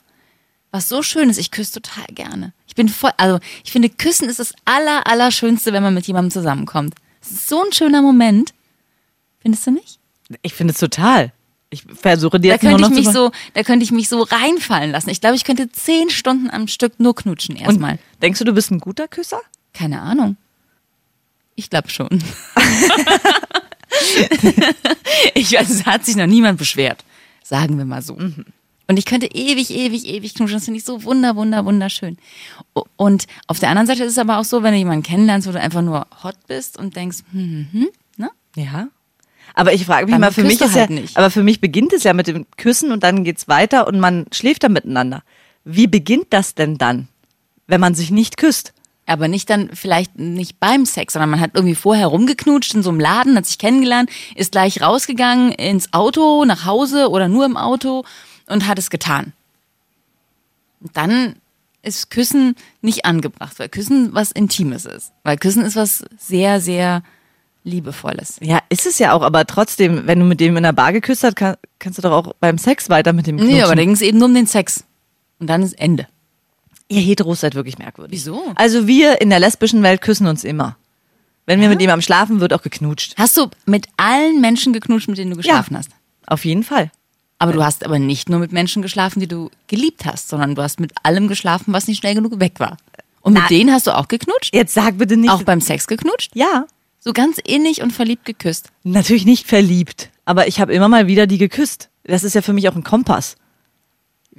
was 0.71 0.88
so 0.88 1.04
Schönes. 1.04 1.38
Ich 1.38 1.51
küsse 1.51 1.81
total 1.81 2.06
gerne. 2.16 2.54
Ich 2.68 2.75
bin 2.75 2.88
voll, 2.88 3.12
also 3.18 3.39
ich 3.66 3.74
finde 3.74 3.89
Küssen 3.89 4.30
ist 4.30 4.39
das 4.39 4.54
aller, 4.63 5.07
allerschönste, 5.07 5.74
wenn 5.74 5.83
man 5.83 5.94
mit 5.94 6.07
jemandem 6.07 6.31
zusammenkommt. 6.31 6.95
Es 7.22 7.31
ist 7.31 7.50
so 7.50 7.65
ein 7.65 7.74
schöner 7.74 8.01
Moment. 8.01 8.54
Findest 9.42 9.68
du 9.68 9.72
nicht? 9.72 10.00
Ich 10.42 10.54
finde 10.54 10.72
es 10.72 10.80
total. 10.80 11.33
Ich 11.69 11.83
versuche 11.83 12.39
dir 12.39 12.51
Da 12.51 12.54
jetzt 12.54 12.63
nur 12.63 12.72
könnte 12.72 12.83
noch 12.83 12.92
ich 12.92 13.06
mich 13.06 13.07
zu 13.07 13.25
so, 13.25 13.31
da 13.56 13.63
könnte 13.63 13.83
ich 13.83 13.92
mich 13.92 14.07
so 14.07 14.22
reinfallen 14.22 14.92
lassen. 14.92 15.10
Ich 15.10 15.19
glaube, 15.19 15.36
ich 15.36 15.44
könnte 15.44 15.69
zehn 15.69 16.10
Stunden 16.12 16.50
am 16.50 16.69
Stück 16.69 16.98
nur 16.98 17.13
knutschen 17.13 17.57
erstmal. 17.57 18.00
denkst 18.22 18.39
du, 18.39 18.45
du 18.45 18.54
bist 18.54 18.72
ein 18.72 18.80
guter 18.80 19.10
Küsser? 19.10 19.42
Keine 19.74 20.00
Ahnung. 20.00 20.38
Ich 21.59 21.69
glaube 21.69 21.89
schon. 21.89 22.07
ich 25.33 25.51
weiß, 25.51 25.69
es 25.69 25.85
hat 25.85 26.06
sich 26.06 26.15
noch 26.15 26.25
niemand 26.25 26.57
beschwert. 26.57 27.03
Sagen 27.44 27.77
wir 27.77 27.83
mal 27.83 28.01
so. 28.01 28.13
Und 28.13 28.97
ich 28.97 29.03
könnte 29.03 29.27
ewig, 29.27 29.69
ewig, 29.69 30.06
ewig 30.06 30.35
knutschen. 30.35 30.56
Das 30.56 30.63
finde 30.63 30.77
ich 30.77 30.85
so 30.85 31.03
wunder, 31.03 31.35
wunder, 31.35 31.65
wunderschön. 31.65 32.17
Und 32.95 33.27
auf 33.47 33.59
der 33.59 33.67
anderen 33.69 33.88
Seite 33.88 34.06
ist 34.06 34.13
es 34.13 34.17
aber 34.17 34.38
auch 34.38 34.45
so, 34.45 34.63
wenn 34.63 34.71
du 34.71 34.77
jemanden 34.77 35.03
kennenlernst, 35.03 35.50
wo 35.50 35.51
du 35.51 35.59
einfach 35.59 35.81
nur 35.81 36.07
hot 36.23 36.38
bist 36.47 36.77
und 36.79 36.95
denkst, 36.95 37.17
hm, 37.33 37.67
hm, 37.71 37.81
hm, 37.81 37.89
ne? 38.15 38.29
Ja. 38.55 38.88
Aber 39.53 39.73
ich 39.73 39.85
frage 39.85 40.05
mich 40.05 40.17
mal, 40.17 40.31
für 40.31 40.44
mich 40.44 40.62
ist 40.62 40.75
halt 40.75 40.91
ja, 40.91 40.95
nicht. 40.95 41.17
aber 41.17 41.29
für 41.29 41.44
mich 41.44 41.59
beginnt 41.59 41.91
es 41.91 42.05
ja 42.05 42.13
mit 42.13 42.27
dem 42.27 42.45
Küssen 42.55 42.94
und 42.94 43.03
dann 43.03 43.25
geht's 43.25 43.50
weiter 43.50 43.85
und 43.85 44.00
man 44.00 44.27
schläft 44.31 44.63
dann 44.63 44.71
miteinander. 44.71 45.23
Wie 45.65 45.88
beginnt 45.88 46.27
das 46.29 46.55
denn 46.55 46.77
dann, 46.77 47.09
wenn 47.67 47.81
man 47.81 47.95
sich 47.95 48.12
nicht 48.12 48.38
küsst? 48.38 48.71
Aber 49.09 49.27
nicht 49.27 49.50
dann 49.50 49.71
vielleicht 49.73 50.19
nicht 50.19 50.59
beim 50.59 50.85
Sex, 50.85 51.13
sondern 51.13 51.31
man 51.31 51.39
hat 51.39 51.51
irgendwie 51.56 51.73
vorher 51.73 52.07
rumgeknutscht 52.07 52.75
in 52.75 52.83
so 52.83 52.91
einem 52.91 53.00
Laden, 53.00 53.35
hat 53.35 53.47
sich 53.47 53.57
kennengelernt, 53.57 54.11
ist 54.35 54.51
gleich 54.51 54.81
rausgegangen 54.81 55.51
ins 55.51 55.94
Auto, 55.94 56.45
nach 56.45 56.65
Hause 56.65 57.09
oder 57.09 57.27
nur 57.27 57.45
im 57.45 57.57
Auto 57.57 58.06
und 58.47 58.67
hat 58.67 58.77
es 58.77 58.91
getan. 58.91 59.33
Und 60.79 60.95
dann 60.95 61.35
ist 61.81 62.11
Küssen 62.11 62.56
nicht 62.81 63.06
angebracht, 63.06 63.57
weil 63.57 63.67
Küssen 63.67 64.13
was 64.13 64.31
Intimes 64.31 64.85
ist. 64.85 65.12
Weil 65.23 65.38
Küssen 65.38 65.63
ist 65.63 65.75
was 65.75 66.05
sehr, 66.19 66.62
sehr 66.62 67.01
Liebevolles. 67.63 68.38
Ja, 68.41 68.59
ist 68.69 68.85
es 68.85 69.00
ja 69.00 69.13
auch, 69.13 69.23
aber 69.23 69.47
trotzdem, 69.47 70.05
wenn 70.05 70.19
du 70.19 70.25
mit 70.25 70.39
dem 70.39 70.55
in 70.55 70.63
der 70.63 70.73
Bar 70.73 70.94
geküsst 70.94 71.23
hast, 71.23 71.35
kann, 71.35 71.55
kannst 71.79 71.97
du 71.97 72.03
doch 72.03 72.12
auch 72.12 72.33
beim 72.39 72.59
Sex 72.59 72.89
weiter 72.89 73.12
mit 73.13 73.25
dem 73.25 73.38
knutschen. 73.38 73.55
Nee, 73.55 73.63
aber 73.63 73.75
da 73.75 73.81
ging 73.81 73.91
es 73.91 74.01
eben 74.01 74.19
nur 74.19 74.27
um 74.27 74.35
den 74.35 74.47
Sex. 74.47 74.83
Und 75.39 75.47
dann 75.47 75.63
ist 75.63 75.79
Ende. 75.79 76.07
Ihr 76.89 77.01
Heteros 77.01 77.41
seid 77.41 77.56
wirklich 77.56 77.77
merkwürdig. 77.77 78.12
Wieso? 78.19 78.41
Also 78.56 78.88
wir 78.88 79.21
in 79.21 79.30
der 79.30 79.39
lesbischen 79.39 79.83
Welt 79.83 80.01
küssen 80.01 80.27
uns 80.27 80.44
immer. 80.44 80.75
Wenn 81.45 81.62
wir 81.62 81.69
mit 81.69 81.81
jemandem 81.81 82.01
schlafen, 82.03 82.39
wird 82.41 82.53
auch 82.53 82.62
geknutscht. 82.62 83.13
Hast 83.18 83.38
du 83.38 83.47
mit 83.65 83.88
allen 83.97 84.41
Menschen 84.41 84.74
geknutscht, 84.74 85.07
mit 85.07 85.18
denen 85.18 85.31
du 85.31 85.38
geschlafen 85.38 85.77
hast? 85.77 85.89
Auf 86.27 86.45
jeden 86.45 86.63
Fall. 86.63 86.91
Aber 87.39 87.53
du 87.53 87.63
hast 87.63 87.86
aber 87.86 88.00
nicht 88.00 88.30
nur 88.30 88.39
mit 88.39 88.51
Menschen 88.51 88.81
geschlafen, 88.81 89.19
die 89.19 89.27
du 89.27 89.50
geliebt 89.68 90.06
hast, 90.06 90.27
sondern 90.30 90.56
du 90.56 90.62
hast 90.62 90.80
mit 90.80 90.91
allem 91.03 91.27
geschlafen, 91.27 91.74
was 91.74 91.88
nicht 91.88 92.00
schnell 92.00 92.13
genug 92.15 92.39
weg 92.39 92.59
war. 92.59 92.77
Und 93.21 93.33
mit 93.33 93.44
Na- 93.44 93.47
denen 93.47 93.71
hast 93.71 93.88
du 93.88 93.95
auch 93.97 94.07
geknutscht? 94.07 94.53
Jetzt 94.53 94.74
sag 94.74 94.97
bitte 94.97 95.15
nicht. 95.18 95.31
Auch 95.31 95.44
beim 95.44 95.62
Sex 95.62 95.88
geknutscht? 95.88 96.31
ja, 96.36 96.65
So 97.00 97.13
ganz 97.13 97.38
innig 97.44 97.81
und 97.81 97.91
verliebt 97.91 98.25
geküsst. 98.25 98.69
natürlich 98.83 99.25
nicht 99.25 99.47
verliebt. 99.47 100.09
Aber 100.25 100.47
ich 100.47 100.59
habe 100.59 100.74
immer 100.74 100.89
mal 100.89 101.07
wieder 101.07 101.27
die 101.27 101.38
geküsst. 101.38 101.89
Das 102.03 102.24
ist 102.24 102.33
ja 102.36 102.41
für 102.41 102.53
mich 102.53 102.68
auch 102.69 102.75
ein 102.75 102.83
Kompass. 102.83 103.36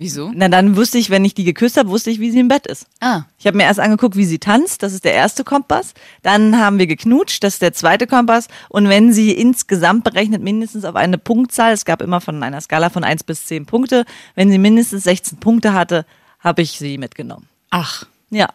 Wieso? 0.02 0.32
Na, 0.34 0.48
dann 0.48 0.76
wusste 0.76 0.96
ich, 0.96 1.10
wenn 1.10 1.26
ich 1.26 1.34
die 1.34 1.44
geküsst 1.44 1.76
habe, 1.76 1.90
wusste 1.90 2.08
ich, 2.10 2.20
wie 2.20 2.30
sie 2.30 2.40
im 2.40 2.48
Bett 2.48 2.66
ist. 2.66 2.86
Ah, 3.00 3.24
Ich 3.38 3.46
habe 3.46 3.58
mir 3.58 3.64
erst 3.64 3.80
angeguckt, 3.80 4.16
wie 4.16 4.24
sie 4.24 4.38
tanzt, 4.38 4.82
das 4.82 4.94
ist 4.94 5.04
der 5.04 5.12
erste 5.12 5.44
Kompass. 5.44 5.92
Dann 6.22 6.58
haben 6.58 6.78
wir 6.78 6.86
geknutscht, 6.86 7.44
das 7.44 7.52
ist 7.54 7.62
der 7.62 7.74
zweite 7.74 8.06
Kompass. 8.06 8.48
Und 8.70 8.88
wenn 8.88 9.12
sie 9.12 9.32
insgesamt 9.32 10.04
berechnet 10.04 10.42
mindestens 10.42 10.86
auf 10.86 10.96
eine 10.96 11.18
Punktzahl, 11.18 11.74
es 11.74 11.84
gab 11.84 12.00
immer 12.00 12.22
von 12.22 12.42
einer 12.42 12.62
Skala 12.62 12.88
von 12.88 13.04
1 13.04 13.24
bis 13.24 13.44
10 13.44 13.66
Punkte, 13.66 14.06
wenn 14.34 14.50
sie 14.50 14.56
mindestens 14.56 15.04
16 15.04 15.36
Punkte 15.38 15.74
hatte, 15.74 16.06
habe 16.38 16.62
ich 16.62 16.72
sie 16.78 16.96
mitgenommen. 16.96 17.46
ach. 17.68 18.06
Ja. 18.30 18.48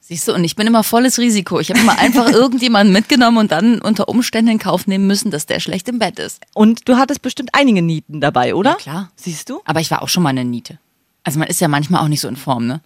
Siehst 0.00 0.28
du, 0.28 0.34
und 0.34 0.44
ich 0.44 0.54
bin 0.54 0.68
immer 0.68 0.84
volles 0.84 1.18
Risiko. 1.18 1.58
Ich 1.58 1.68
habe 1.70 1.80
immer 1.80 1.98
einfach 1.98 2.30
irgendjemanden 2.32 2.92
mitgenommen 2.92 3.38
und 3.38 3.50
dann 3.50 3.80
unter 3.82 4.08
Umständen 4.08 4.52
in 4.52 4.58
Kauf 4.60 4.86
nehmen 4.86 5.08
müssen, 5.08 5.32
dass 5.32 5.46
der 5.46 5.58
schlecht 5.58 5.88
im 5.88 5.98
Bett 5.98 6.20
ist. 6.20 6.40
Und 6.54 6.88
du 6.88 6.96
hattest 6.96 7.22
bestimmt 7.22 7.50
einige 7.54 7.82
Nieten 7.82 8.20
dabei, 8.20 8.54
oder? 8.54 8.70
Ja, 8.70 8.76
klar. 8.76 9.10
Siehst 9.16 9.50
du? 9.50 9.60
Aber 9.64 9.80
ich 9.80 9.90
war 9.90 10.02
auch 10.02 10.08
schon 10.08 10.22
mal 10.22 10.28
eine 10.28 10.44
Niete. 10.44 10.78
Also 11.26 11.38
man 11.40 11.48
ist 11.48 11.60
ja 11.60 11.66
manchmal 11.68 12.02
auch 12.02 12.08
nicht 12.08 12.20
so 12.20 12.28
in 12.28 12.36
Form, 12.36 12.66
ne? 12.66 12.80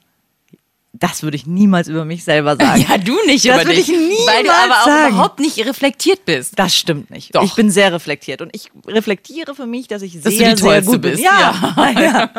Das 0.92 1.22
würde 1.22 1.36
ich 1.36 1.46
niemals 1.46 1.88
über 1.88 2.04
mich 2.04 2.24
selber 2.24 2.56
sagen. 2.56 2.84
Ja, 2.88 2.98
du 2.98 3.14
nicht 3.26 3.44
Das 3.44 3.54
über 3.62 3.64
würde 3.66 3.76
dich. 3.76 3.88
ich 3.88 3.96
niemals 3.96 4.26
Weil 4.26 4.42
du 4.44 4.50
aber 4.50 4.74
auch 4.80 4.86
sagen. 4.86 5.14
überhaupt 5.14 5.38
nicht 5.38 5.58
reflektiert 5.64 6.24
bist. 6.24 6.58
Das 6.58 6.74
stimmt 6.74 7.10
nicht. 7.10 7.34
Doch. 7.34 7.44
Ich 7.44 7.54
bin 7.54 7.70
sehr 7.70 7.92
reflektiert 7.92 8.40
und 8.42 8.50
ich 8.54 8.70
reflektiere 8.86 9.54
für 9.54 9.66
mich, 9.66 9.86
dass 9.88 10.02
ich 10.02 10.14
Dass 10.14 10.24
du 10.24 10.30
sehr, 10.30 10.54
die 10.54 10.62
sehr 10.62 10.82
gut 10.82 11.02
bist. 11.02 11.22
Ja. 11.22 11.74
ja. 12.00 12.30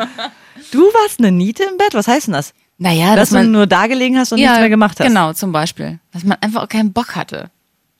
Du 0.70 0.80
warst 0.82 1.18
eine 1.20 1.30
Niete 1.32 1.62
im 1.62 1.78
Bett? 1.78 1.94
Was 1.94 2.08
heißt 2.08 2.26
denn 2.26 2.34
das? 2.34 2.52
Naja, 2.78 3.14
Dass 3.16 3.30
du 3.30 3.42
nur 3.44 3.66
da 3.68 3.86
gelegen 3.86 4.18
hast 4.18 4.32
und 4.32 4.40
nichts 4.40 4.58
mehr 4.58 4.68
gemacht 4.68 4.98
hast. 4.98 5.06
Genau, 5.06 5.32
zum 5.32 5.52
Beispiel. 5.52 6.00
Dass 6.12 6.24
man 6.24 6.36
einfach 6.40 6.64
auch 6.64 6.68
keinen 6.68 6.92
Bock 6.92 7.14
hatte. 7.14 7.50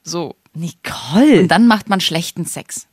So. 0.03 0.35
Nicole. 0.55 1.41
Und 1.43 1.49
dann 1.49 1.67
macht 1.69 1.89
man 1.89 2.01
schlechten 2.01 2.45
Sex. 2.45 2.87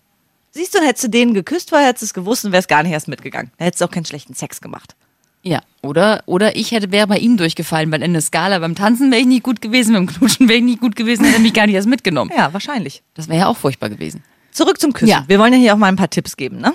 Siehst 0.52 0.74
du, 0.74 0.80
hättest 0.80 1.06
du 1.06 1.10
den 1.10 1.34
geküsst, 1.34 1.70
vorher 1.70 1.88
hättest 1.88 2.02
du 2.02 2.06
es 2.08 2.14
gewusst 2.14 2.46
und 2.46 2.52
wärst 2.52 2.68
gar 2.68 2.84
nicht 2.84 2.92
erst 2.92 3.08
mitgegangen. 3.08 3.52
Dann 3.58 3.66
hättest 3.66 3.82
du 3.82 3.86
auch 3.86 3.92
keinen 3.92 4.06
schlechten 4.06 4.34
Sex 4.34 4.62
gemacht. 4.62 4.96
Ja. 5.42 5.62
Oder, 5.82 6.24
oder 6.26 6.56
ich 6.56 6.72
hätte, 6.72 6.92
wäre 6.92 7.08
bei 7.08 7.18
ihm 7.18 7.38
durchgefallen, 7.38 7.92
weil 7.92 8.04
in 8.04 8.14
der 8.14 8.22
Skala 8.22 8.60
beim 8.60 8.76
Tanzen 8.76 9.12
wäre 9.12 9.22
ich 9.22 9.28
nicht 9.28 9.44
gut 9.44 9.62
gewesen, 9.62 9.94
beim 9.94 10.08
Knutschen 10.08 10.50
wäre 10.50 10.58
ich 10.58 10.66
nicht 10.66 10.82
gut 10.82 10.96
gewesen, 10.96 11.26
hätte 11.26 11.40
mich 11.40 11.54
gar 11.54 11.66
nicht 11.66 11.76
erst 11.76 11.88
mitgenommen. 11.88 12.32
Ja, 12.36 12.52
wahrscheinlich. 12.52 13.04
Das 13.14 13.28
wäre 13.30 13.40
ja 13.40 13.48
auch 13.48 13.58
furchtbar 13.58 13.90
gewesen. 13.90 14.24
Zurück 14.52 14.80
zum 14.80 14.92
Küssen. 14.92 15.10
Ja. 15.10 15.24
Wir 15.28 15.40
wollen 15.40 15.54
ja 15.54 15.60
hier 15.60 15.74
auch 15.74 15.78
mal 15.78 15.88
ein 15.88 15.96
paar 15.96 16.10
Tipps 16.10 16.36
geben, 16.36 16.60
ne? 16.60 16.74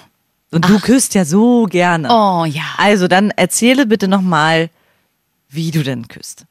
Und 0.50 0.68
du 0.68 0.78
küsst 0.78 1.14
ja 1.14 1.24
so 1.24 1.64
gerne. 1.64 2.08
Oh 2.08 2.44
ja. 2.44 2.62
Also 2.78 3.08
dann 3.08 3.30
erzähle 3.30 3.86
bitte 3.86 4.06
nochmal, 4.06 4.70
wie 5.48 5.72
du 5.72 5.82
denn 5.82 6.06
küsst. 6.06 6.44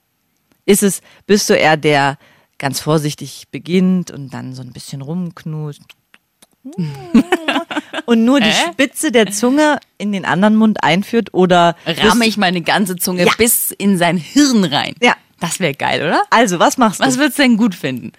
Ist 0.66 0.84
es, 0.84 1.02
bist 1.26 1.50
du 1.50 1.54
eher 1.54 1.78
der 1.78 2.18
ganz 2.58 2.82
vorsichtig 2.82 3.46
beginnt 3.50 4.12
und 4.12 4.34
dann 4.34 4.54
so 4.54 4.62
ein 4.62 4.74
bisschen 4.74 5.02
rumknust 5.02 5.82
und 8.06 8.26
nur 8.26 8.40
die 8.40 8.48
Hä? 8.48 8.72
Spitze 8.72 9.12
der 9.12 9.32
Zunge 9.32 9.80
in 9.98 10.12
den 10.12 10.26
anderen 10.26 10.56
Mund 10.56 10.84
einführt 10.84 11.34
oder 11.34 11.76
Ramme 11.86 12.26
ich 12.26 12.38
meine 12.38 12.62
ganze 12.62 12.96
Zunge 12.96 13.26
Ja. 13.26 13.32
bis 13.38 13.72
in 13.72 13.98
sein 13.98 14.18
Hirn 14.18 14.64
rein. 14.64 14.96
Ja. 15.02 15.16
Das 15.40 15.60
wäre 15.60 15.74
geil, 15.74 16.02
oder? 16.02 16.24
Also, 16.30 16.60
was 16.60 16.78
machst 16.78 17.02
du? 17.02 17.06
Was 17.06 17.18
würdest 17.18 17.38
du 17.38 17.44
denn 17.44 17.58
gut 17.58 17.76
finden? 17.76 18.14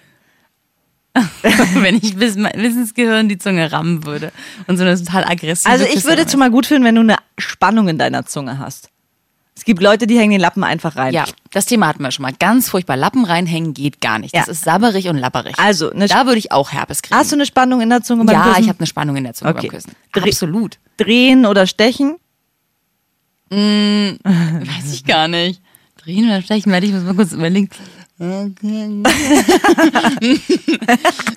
wenn 1.75 1.95
ich 1.95 2.15
bis, 2.17 2.35
bis 2.35 2.75
ins 2.75 2.93
Gehirn 2.93 3.29
die 3.29 3.37
Zunge 3.37 3.71
rammen 3.71 4.05
würde 4.05 4.31
und 4.67 4.77
so 4.77 4.83
eine 4.83 4.97
total 4.97 5.23
aggressive 5.23 5.69
Also 5.71 5.85
ich 5.85 6.03
würde 6.03 6.17
damit. 6.17 6.29
zum 6.29 6.39
mal 6.41 6.51
gut 6.51 6.65
finden, 6.65 6.83
wenn 6.83 6.95
du 6.95 7.01
eine 7.01 7.15
Spannung 7.37 7.87
in 7.87 7.97
deiner 7.97 8.25
Zunge 8.25 8.59
hast. 8.59 8.89
Es 9.57 9.63
gibt 9.63 9.81
Leute, 9.81 10.05
die 10.05 10.17
hängen 10.19 10.31
den 10.31 10.41
Lappen 10.41 10.63
einfach 10.65 10.97
rein. 10.97 11.13
Ja, 11.13 11.23
das 11.51 11.65
Thema 11.65 11.87
hatten 11.87 12.03
wir 12.03 12.11
schon 12.11 12.23
mal. 12.23 12.33
Ganz 12.37 12.69
furchtbar. 12.69 12.97
Lappen 12.97 13.23
reinhängen 13.23 13.73
geht 13.73 14.01
gar 14.01 14.19
nicht. 14.19 14.35
Das 14.35 14.47
Ja. 14.47 14.51
ist 14.51 14.65
sabberig 14.65 15.07
und 15.07 15.17
lapperig. 15.17 15.57
Also, 15.57 15.91
da 15.91 16.25
würde 16.25 16.37
ich 16.39 16.51
auch 16.51 16.73
Herpes 16.73 17.01
kriegen. 17.01 17.17
Hast 17.17 17.31
du 17.31 17.37
eine 17.37 17.45
Spannung 17.45 17.79
in 17.79 17.89
der 17.89 18.01
Zunge 18.03 18.25
beim 18.25 18.35
ja, 18.35 18.43
Küssen? 18.43 18.63
ich 18.63 18.67
habe 18.69 18.79
eine 18.79 18.87
Spannung 18.87 19.15
in 19.15 19.23
der 19.23 19.33
Zunge 19.33 19.51
Okay. 19.51 19.61
beim 19.67 19.69
Küssen. 19.69 19.93
Absolut. 20.11 20.77
Drehen 20.97 21.45
oder 21.45 21.67
stechen? 21.67 22.17
Weiß 23.49 24.93
ich 24.93 25.05
gar 25.05 25.27
nicht. 25.29 25.61
Drehen 26.03 26.25
oder 26.25 26.41
stechen, 26.41 26.71
warte, 26.73 26.85
ich 26.87 26.91
muss 26.93 27.03
mal 27.03 27.15
kurz 27.15 27.31
überlegen. 27.31 27.69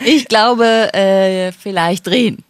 ich 0.04 0.26
glaube, 0.28 0.92
äh, 0.94 1.52
vielleicht 1.52 2.06
drehen. 2.06 2.44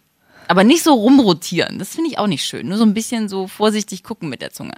Aber 0.49 0.65
nicht 0.65 0.83
so 0.83 0.95
rumrotieren. 0.95 1.79
Das 1.79 1.91
finde 1.95 2.11
ich 2.11 2.19
auch 2.19 2.27
nicht 2.27 2.45
schön. 2.45 2.69
Nur 2.69 2.79
so 2.79 2.85
ein 2.85 2.95
bisschen 2.95 3.29
so 3.29 3.47
vorsichtig 3.47 4.03
gucken 4.03 4.31
mit 4.31 4.41
der 4.41 4.51
Zunge. 4.51 4.73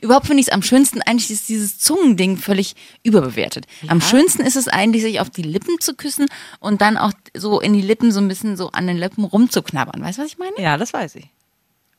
Überhaupt 0.00 0.26
finde 0.26 0.40
ich 0.40 0.46
es 0.46 0.52
am 0.52 0.62
schönsten 0.62 1.02
eigentlich 1.02 1.30
ist 1.30 1.48
dieses 1.48 1.78
Zungending 1.78 2.36
völlig 2.36 2.76
überbewertet. 3.02 3.66
Am 3.88 4.00
schönsten 4.00 4.42
ist 4.42 4.56
es 4.56 4.68
eigentlich, 4.68 5.02
sich 5.02 5.20
auf 5.20 5.28
die 5.28 5.42
Lippen 5.42 5.80
zu 5.80 5.94
küssen 5.94 6.26
und 6.60 6.80
dann 6.80 6.96
auch 6.96 7.12
so 7.34 7.60
in 7.60 7.72
die 7.72 7.82
Lippen 7.82 8.12
so 8.12 8.20
ein 8.20 8.28
bisschen 8.28 8.56
so 8.56 8.70
an 8.70 8.86
den 8.86 8.96
Lippen 8.96 9.24
rumzuknabbern. 9.24 10.00
Weißt 10.00 10.18
du, 10.18 10.22
was 10.22 10.30
ich 10.30 10.38
meine? 10.38 10.58
Ja, 10.58 10.76
das 10.78 10.92
weiß 10.92 11.16
ich. 11.16 11.28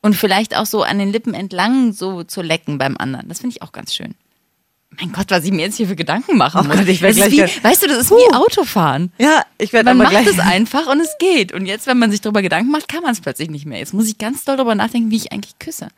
Und 0.01 0.15
vielleicht 0.15 0.55
auch 0.55 0.65
so 0.65 0.84
an 0.84 1.00
den 1.00 1.12
Lippen 1.12 1.34
entlang 1.34 1.91
so 1.91 2.24
zu 2.24 2.41
lecken 2.41 2.77
beim 2.77 2.96
anderen. 2.98 3.27
Das 3.27 3.39
finde 3.41 3.55
ich 3.57 3.62
auch 3.62 3.74
ganz 3.74 3.93
schön. 3.93 4.15
Mein 5.00 5.12
Gott, 5.12 5.29
was 5.29 5.44
ich 5.44 5.51
mir 5.51 5.63
jetzt 5.63 5.75
hier 5.75 5.88
für 5.88 5.96
Gedanken 5.96 6.38
machen 6.38 6.62
Oh 6.62 6.67
muss. 6.67 6.77
Gott, 6.77 6.88
ich 6.88 7.00
Das 7.01 7.15
gleich 7.15 7.32
wie, 7.32 7.41
weißt 7.41 7.84
du, 7.84 7.88
das 7.88 7.98
ist 7.98 8.12
wie 8.12 8.34
Autofahren. 8.34 9.12
Ja, 9.20 9.44
ich 9.58 9.74
werde 9.74 9.89
Man 9.94 9.98
macht 9.98 10.10
gleich. 10.12 10.27
es 10.27 10.39
einfach 10.39 10.88
und 10.88 11.00
es 11.01 11.15
geht. 11.20 11.51
Und 11.51 11.65
jetzt, 11.65 11.86
wenn 11.88 12.00
man 12.00 12.10
sich 12.10 12.22
darüber 12.22 12.41
Gedanken 12.41 12.72
macht, 12.72 12.88
kann 12.88 13.03
man 13.03 13.12
es 13.12 13.22
plötzlich 13.22 13.50
nicht 13.50 13.65
mehr. 13.65 13.79
Jetzt 13.79 13.94
muss 13.94 14.08
ich 14.08 14.17
ganz 14.17 14.44
doll 14.46 14.56
darüber 14.58 14.74
nachdenken, 14.75 15.12
wie 15.12 15.17
ich 15.17 15.32
eigentlich 15.32 15.60
küsse. 15.60 15.89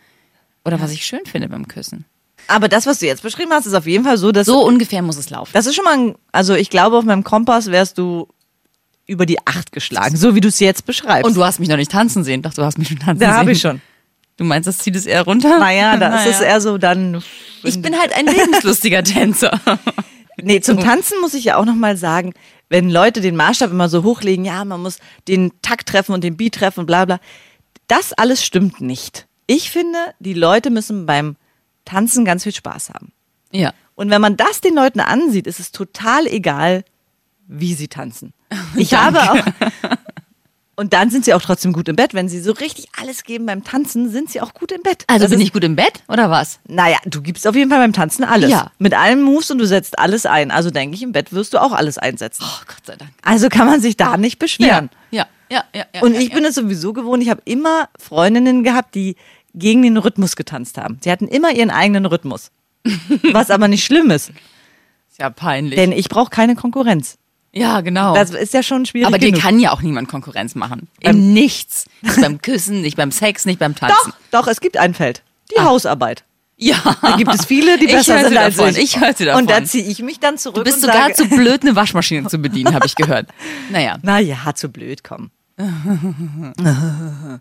Oder 0.65 0.81
was 0.81 0.91
ich 0.91 1.05
schön 1.05 1.21
finde 1.25 1.47
beim 1.49 1.67
Küssen. 1.67 2.05
Aber 2.47 2.67
das, 2.67 2.87
was 2.87 2.99
du 2.99 3.05
jetzt 3.05 3.21
beschrieben 3.21 3.51
hast, 3.51 3.67
ist 3.67 3.73
auf 3.73 3.85
jeden 3.85 4.03
Fall 4.03 4.17
so, 4.17 4.31
dass 4.31 4.47
So 4.47 4.65
ungefähr 4.65 5.01
muss 5.01 5.17
es 5.17 5.29
laufen. 5.29 5.51
das 5.53 5.65
ist 5.67 5.75
schon 5.75 5.85
mal, 5.85 5.97
ein, 5.97 6.15
also 6.31 6.55
ich 6.55 6.69
glaube, 6.69 6.97
auf 6.97 7.05
meinem 7.05 7.23
Kompass 7.23 7.67
wärst 7.67 7.97
du 7.97 8.27
über 9.05 9.25
die 9.25 9.39
acht 9.45 9.71
geschlagen, 9.71 10.17
so 10.17 10.35
wie 10.35 10.41
du 10.41 10.47
es 10.49 10.59
jetzt 10.59 10.85
beschreibst. 10.85 11.25
Und 11.27 11.35
du 11.37 11.43
hast 11.43 11.59
mich 11.59 11.69
noch 11.69 11.77
nicht 11.77 11.91
tanzen 11.91 12.23
sehen. 12.23 12.41
Doch, 12.41 12.53
du 12.53 12.63
hast 12.63 12.77
mich 12.77 12.87
schon 12.89 12.99
tanzen 12.99 13.19
sehen. 13.19 13.29
da 13.29 13.37
habe 13.37 13.51
ich 13.51 13.61
schon. 13.61 13.81
Du 14.39 14.45
meinst, 14.45 14.67
das 14.67 14.77
zieht 14.77 14.95
es 14.95 15.05
eher 15.05 15.23
runter? 15.23 15.59
Naja, 15.59 15.97
das 15.97 16.11
Naja. 16.23 16.31
ist 16.31 16.41
eher 16.41 16.61
so 16.61 16.77
dann. 16.77 17.21
Ich 17.63 17.81
bin 17.81 17.99
halt 17.99 18.13
ein 18.15 18.25
lebenslustiger 18.25 19.03
Tänzer. 19.03 19.59
Nee, 20.41 20.61
zum 20.61 20.79
Tanzen 20.79 21.19
muss 21.19 21.33
ich 21.33 21.43
ja 21.43 21.57
auch 21.57 21.65
nochmal 21.65 21.97
sagen, 21.97 22.31
wenn 22.69 22.89
Leute 22.89 23.19
den 23.19 23.35
Maßstab 23.35 23.71
immer 23.71 23.89
so 23.89 24.03
hochlegen, 24.05 24.45
ja, 24.45 24.63
man 24.63 24.81
muss 24.81 24.99
den 25.27 25.51
Takt 25.61 25.89
treffen 25.89 26.13
und 26.13 26.23
den 26.23 26.37
Beat 26.37 26.55
treffen 26.55 26.79
und 26.79 26.85
bla 26.85 27.03
bla. 27.03 27.19
Das 27.87 28.13
alles 28.13 28.45
stimmt 28.45 28.79
nicht. 28.79 29.27
Ich 29.47 29.69
finde, 29.69 29.99
die 30.19 30.33
Leute 30.33 30.69
müssen 30.69 31.05
beim 31.05 31.35
Tanzen 31.83 32.23
ganz 32.23 32.43
viel 32.43 32.53
Spaß 32.53 32.91
haben. 32.91 33.11
Ja. 33.51 33.73
Und 33.95 34.11
wenn 34.11 34.21
man 34.21 34.37
das 34.37 34.61
den 34.61 34.75
Leuten 34.75 35.01
ansieht, 35.01 35.45
ist 35.45 35.59
es 35.59 35.73
total 35.73 36.25
egal, 36.25 36.85
wie 37.45 37.73
sie 37.73 37.89
tanzen. 37.89 38.33
Ich 38.77 38.93
habe 38.93 39.19
auch. 39.21 39.35
Und 40.79 40.93
dann 40.93 41.09
sind 41.09 41.25
sie 41.25 41.33
auch 41.33 41.41
trotzdem 41.41 41.73
gut 41.73 41.89
im 41.89 41.97
Bett. 41.97 42.13
Wenn 42.13 42.29
sie 42.29 42.39
so 42.39 42.53
richtig 42.53 42.87
alles 42.97 43.25
geben 43.25 43.45
beim 43.45 43.65
Tanzen, 43.65 44.09
sind 44.09 44.29
sie 44.29 44.39
auch 44.39 44.53
gut 44.53 44.71
im 44.71 44.81
Bett. 44.81 45.03
Also 45.07 45.25
Das 45.25 45.31
bin 45.31 45.41
ich 45.41 45.51
gut 45.51 45.65
im 45.65 45.75
Bett 45.75 46.03
oder 46.07 46.31
was? 46.31 46.61
Naja, 46.69 46.95
du 47.05 47.21
gibst 47.21 47.45
auf 47.45 47.53
jeden 47.53 47.69
Fall 47.69 47.79
beim 47.79 47.91
Tanzen 47.91 48.23
alles. 48.23 48.49
Ja. 48.49 48.71
Mit 48.79 48.93
allen 48.93 49.21
Moves 49.21 49.51
und 49.51 49.57
du 49.57 49.67
setzt 49.67 49.99
alles 49.99 50.25
ein. 50.25 50.51
Also 50.51 50.71
denke 50.71 50.95
ich, 50.95 51.03
im 51.03 51.11
Bett 51.11 51.33
wirst 51.33 51.53
du 51.53 51.61
auch 51.61 51.73
alles 51.73 51.97
einsetzen. 51.97 52.45
Oh, 52.47 52.63
Gott 52.65 52.85
sei 52.85 52.95
Dank. 52.95 53.11
Also 53.23 53.49
kann 53.49 53.67
man 53.67 53.81
sich 53.81 53.97
da 53.97 54.15
nicht 54.15 54.39
beschweren. 54.39 54.89
Ja, 55.11 55.27
ja, 55.51 55.65
ja. 55.75 55.85
ja 55.93 56.01
Und 56.01 56.13
ja, 56.13 56.21
ich 56.21 56.31
bin 56.31 56.45
es 56.45 56.55
sowieso 56.55 56.93
gewohnt, 56.93 57.21
ich 57.21 57.29
habe 57.29 57.41
immer 57.43 57.89
Freundinnen 57.99 58.63
gehabt, 58.63 58.95
die 58.95 59.17
gegen 59.53 59.83
den 59.83 59.97
Rhythmus 59.97 60.37
getanzt 60.37 60.77
haben. 60.77 60.97
Sie 61.03 61.11
hatten 61.11 61.27
immer 61.27 61.51
ihren 61.51 61.71
eigenen 61.71 62.05
Rhythmus. 62.05 62.51
Was 63.33 63.51
aber 63.51 63.67
nicht 63.67 63.83
schlimm 63.83 64.11
ist, 64.11 64.29
Ist 65.09 65.19
ja 65.19 65.29
peinlich. 65.29 65.77
denn 65.77 65.91
ich 65.91 66.07
brauche 66.07 66.29
keine 66.29 66.55
Konkurrenz. 66.55 67.17
Ja, 67.51 67.81
genau. 67.81 68.13
Das 68.13 68.31
ist 68.31 68.53
ja 68.53 68.63
schon 68.63 68.85
schwierig 68.85 69.07
Aber 69.07 69.17
dir 69.17 69.31
genug. 69.31 69.41
kann 69.41 69.59
ja 69.59 69.71
auch 69.71 69.81
niemand 69.81 70.07
Konkurrenz 70.07 70.55
machen. 70.55 70.87
In 70.99 71.33
nichts. 71.33 71.85
Nicht 72.01 72.21
beim 72.21 72.41
Küssen, 72.41 72.81
nicht 72.81 72.97
beim 72.97 73.11
Sex, 73.11 73.45
nicht 73.45 73.59
beim 73.59 73.75
Tanzen. 73.75 74.13
Doch, 74.31 74.43
doch, 74.43 74.47
es 74.47 74.61
gibt 74.61 74.77
ein 74.77 74.93
Feld. 74.93 75.23
Die 75.55 75.61
Hausarbeit. 75.61 76.23
Ja. 76.57 76.77
Da 77.01 77.15
gibt 77.15 77.33
es 77.33 77.45
viele, 77.45 77.79
die 77.79 77.87
besser 77.87 78.19
sind 78.19 78.37
als 78.37 78.57
davon, 78.57 78.71
ich. 78.71 78.95
ich 78.95 78.99
hörte 78.99 79.25
davon. 79.25 79.43
Und 79.43 79.49
da 79.49 79.63
ziehe 79.63 79.85
ich 79.85 80.01
mich 80.01 80.19
dann 80.19 80.37
zurück 80.37 80.55
Du 80.57 80.63
bist 80.63 80.81
sogar 80.81 81.13
sage, 81.13 81.13
zu 81.13 81.29
blöd, 81.29 81.61
eine 81.61 81.75
Waschmaschine 81.75 82.27
zu 82.27 82.37
bedienen, 82.37 82.73
habe 82.73 82.85
ich 82.85 82.95
gehört. 82.95 83.29
Naja, 83.71 83.97
naja, 84.01 84.53
zu 84.53 84.69
blöd, 84.69 85.03
komm. 85.03 85.31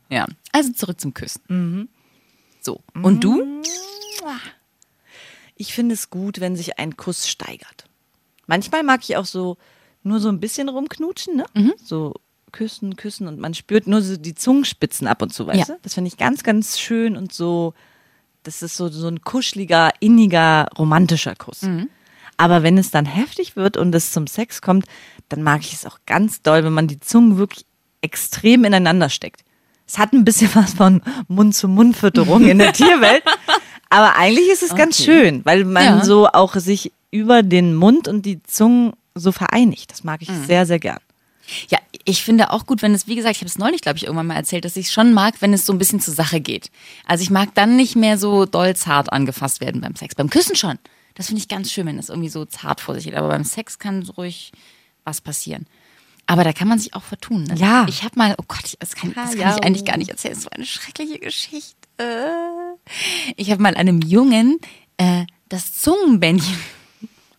ja. 0.08 0.26
Also 0.52 0.72
zurück 0.72 1.00
zum 1.00 1.14
Küssen. 1.14 1.42
Mhm. 1.48 1.88
So. 2.60 2.80
Und 2.94 3.24
du? 3.24 3.62
Ich 5.56 5.74
finde 5.74 5.94
es 5.94 6.10
gut, 6.10 6.40
wenn 6.40 6.54
sich 6.54 6.78
ein 6.78 6.96
Kuss 6.96 7.28
steigert. 7.28 7.86
Manchmal 8.46 8.84
mag 8.84 9.00
ich 9.02 9.16
auch 9.16 9.26
so 9.26 9.58
nur 10.02 10.20
so 10.20 10.28
ein 10.28 10.40
bisschen 10.40 10.68
rumknutschen, 10.68 11.36
ne? 11.36 11.44
Mhm. 11.54 11.72
So 11.82 12.14
küssen, 12.52 12.96
küssen 12.96 13.26
und 13.28 13.38
man 13.38 13.52
spürt 13.54 13.86
nur 13.86 14.00
so 14.00 14.16
die 14.16 14.34
Zungenspitzen 14.34 15.06
ab 15.06 15.20
und 15.22 15.32
zu, 15.34 15.46
weißt 15.46 15.58
Ja. 15.58 15.64
du? 15.66 15.76
Das 15.82 15.94
finde 15.94 16.08
ich 16.08 16.16
ganz, 16.16 16.42
ganz 16.42 16.78
schön 16.78 17.16
und 17.16 17.32
so, 17.32 17.74
das 18.42 18.62
ist 18.62 18.76
so, 18.76 18.88
so 18.88 19.08
ein 19.08 19.20
kuscheliger, 19.22 19.90
inniger, 20.00 20.68
romantischer 20.78 21.34
Kuss. 21.36 21.62
Mhm. 21.62 21.88
Aber 22.38 22.62
wenn 22.62 22.78
es 22.78 22.90
dann 22.90 23.04
heftig 23.04 23.56
wird 23.56 23.76
und 23.76 23.94
es 23.94 24.12
zum 24.12 24.26
Sex 24.28 24.62
kommt, 24.62 24.86
dann 25.28 25.42
mag 25.42 25.60
ich 25.62 25.74
es 25.74 25.84
auch 25.84 25.98
ganz 26.06 26.40
doll, 26.40 26.64
wenn 26.64 26.72
man 26.72 26.86
die 26.88 27.00
Zungen 27.00 27.36
wirklich 27.36 27.66
extrem 28.00 28.64
ineinander 28.64 29.08
steckt. 29.10 29.42
Es 29.86 29.98
hat 29.98 30.12
ein 30.12 30.24
bisschen 30.24 30.50
was 30.54 30.72
von 30.74 31.02
Mund-zu-Mund-Fütterung 31.26 32.46
in 32.46 32.58
der 32.58 32.72
Tierwelt. 32.74 33.22
Aber 33.90 34.16
eigentlich 34.16 34.48
ist 34.50 34.62
es 34.62 34.74
ganz 34.74 35.00
Okay. 35.00 35.04
schön, 35.04 35.44
weil 35.44 35.64
man 35.64 35.84
Ja. 35.84 36.04
so 36.04 36.28
auch 36.28 36.54
sich 36.56 36.92
über 37.10 37.42
den 37.42 37.74
Mund 37.74 38.06
und 38.06 38.24
die 38.24 38.42
Zungen 38.42 38.92
so 39.18 39.32
vereinigt. 39.32 39.90
Das 39.90 40.04
mag 40.04 40.22
ich 40.22 40.28
Mhm. 40.28 40.44
sehr, 40.46 40.66
sehr 40.66 40.78
gern. 40.78 40.98
Ja, 41.70 41.78
ich 42.04 42.22
finde 42.22 42.50
auch 42.50 42.66
gut, 42.66 42.82
wenn 42.82 42.92
es, 42.92 43.06
wie 43.06 43.16
gesagt, 43.16 43.36
ich 43.36 43.40
habe 43.40 43.48
es 43.48 43.56
neulich, 43.58 43.80
glaube 43.80 43.96
ich, 43.96 44.04
irgendwann 44.04 44.26
mal 44.26 44.34
erzählt, 44.36 44.64
dass 44.66 44.76
ich 44.76 44.86
es 44.86 44.92
schon 44.92 45.14
mag, 45.14 45.34
wenn 45.40 45.52
es 45.54 45.64
so 45.64 45.72
ein 45.72 45.78
bisschen 45.78 45.98
zur 46.00 46.12
Sache 46.14 46.40
geht. 46.40 46.70
Also 47.06 47.22
ich 47.22 47.30
mag 47.30 47.54
dann 47.54 47.76
nicht 47.76 47.96
mehr 47.96 48.18
so 48.18 48.44
doll 48.44 48.76
zart 48.76 49.12
angefasst 49.12 49.60
werden 49.62 49.80
beim 49.80 49.96
Sex. 49.96 50.14
Beim 50.14 50.28
Küssen 50.28 50.56
schon. 50.56 50.78
Das 51.14 51.26
finde 51.28 51.40
ich 51.40 51.48
ganz 51.48 51.72
schön, 51.72 51.86
wenn 51.86 51.98
es 51.98 52.10
irgendwie 52.10 52.28
so 52.28 52.44
zart 52.44 52.80
vor 52.82 52.94
sich 52.94 53.04
geht. 53.04 53.14
Aber 53.14 53.28
beim 53.28 53.44
Sex 53.44 53.78
kann 53.78 54.02
so 54.04 54.12
ruhig 54.12 54.52
was 55.04 55.20
passieren. 55.22 55.66
Aber 56.26 56.44
da 56.44 56.52
kann 56.52 56.68
man 56.68 56.78
sich 56.78 56.92
auch 56.92 57.02
vertun. 57.02 57.44
Ne? 57.44 57.54
Ja. 57.56 57.86
Ich 57.88 58.02
habe 58.02 58.18
mal, 58.18 58.34
oh 58.36 58.44
Gott, 58.46 58.60
ich- 58.66 58.78
das 58.78 58.94
kann, 58.94 59.14
das 59.14 59.30
kann 59.30 59.40
Ja, 59.40 59.56
ich 59.56 59.64
eigentlich 59.64 59.86
gar 59.86 59.96
nicht 59.96 60.10
erzählen. 60.10 60.34
Das 60.34 60.44
war 60.44 60.52
eine 60.52 60.66
schreckliche 60.66 61.18
Geschichte. 61.18 61.74
Ich 63.36 63.50
habe 63.50 63.62
mal 63.62 63.74
einem 63.74 64.00
Jungen 64.02 64.58
äh, 64.98 65.24
das 65.48 65.72
Zungenbändchen 65.80 66.58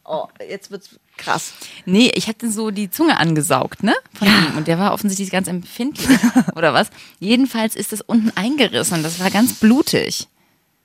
Oh, 0.03 0.27
jetzt 0.48 0.71
wird's 0.71 1.00
krass. 1.20 1.54
Nee, 1.86 2.12
ich 2.16 2.28
hatte 2.28 2.50
so 2.52 2.72
die 2.72 2.90
Zunge 2.90 3.18
angesaugt, 3.18 3.84
ne? 3.84 3.94
Von 4.16 4.28
ihm. 4.28 4.58
Und 4.58 4.68
der 4.68 4.80
war 4.80 4.94
offensichtlich 4.94 5.30
ganz 5.30 5.48
empfindlich. 5.48 6.08
oder 6.56 6.74
was? 6.74 6.90
Jedenfalls 7.20 7.76
ist 7.76 7.92
das 7.92 8.02
unten 8.02 8.32
eingerissen 8.36 8.98
und 8.98 9.04
das 9.04 9.20
war 9.20 9.30
ganz 9.30 9.54
blutig. 9.54 10.28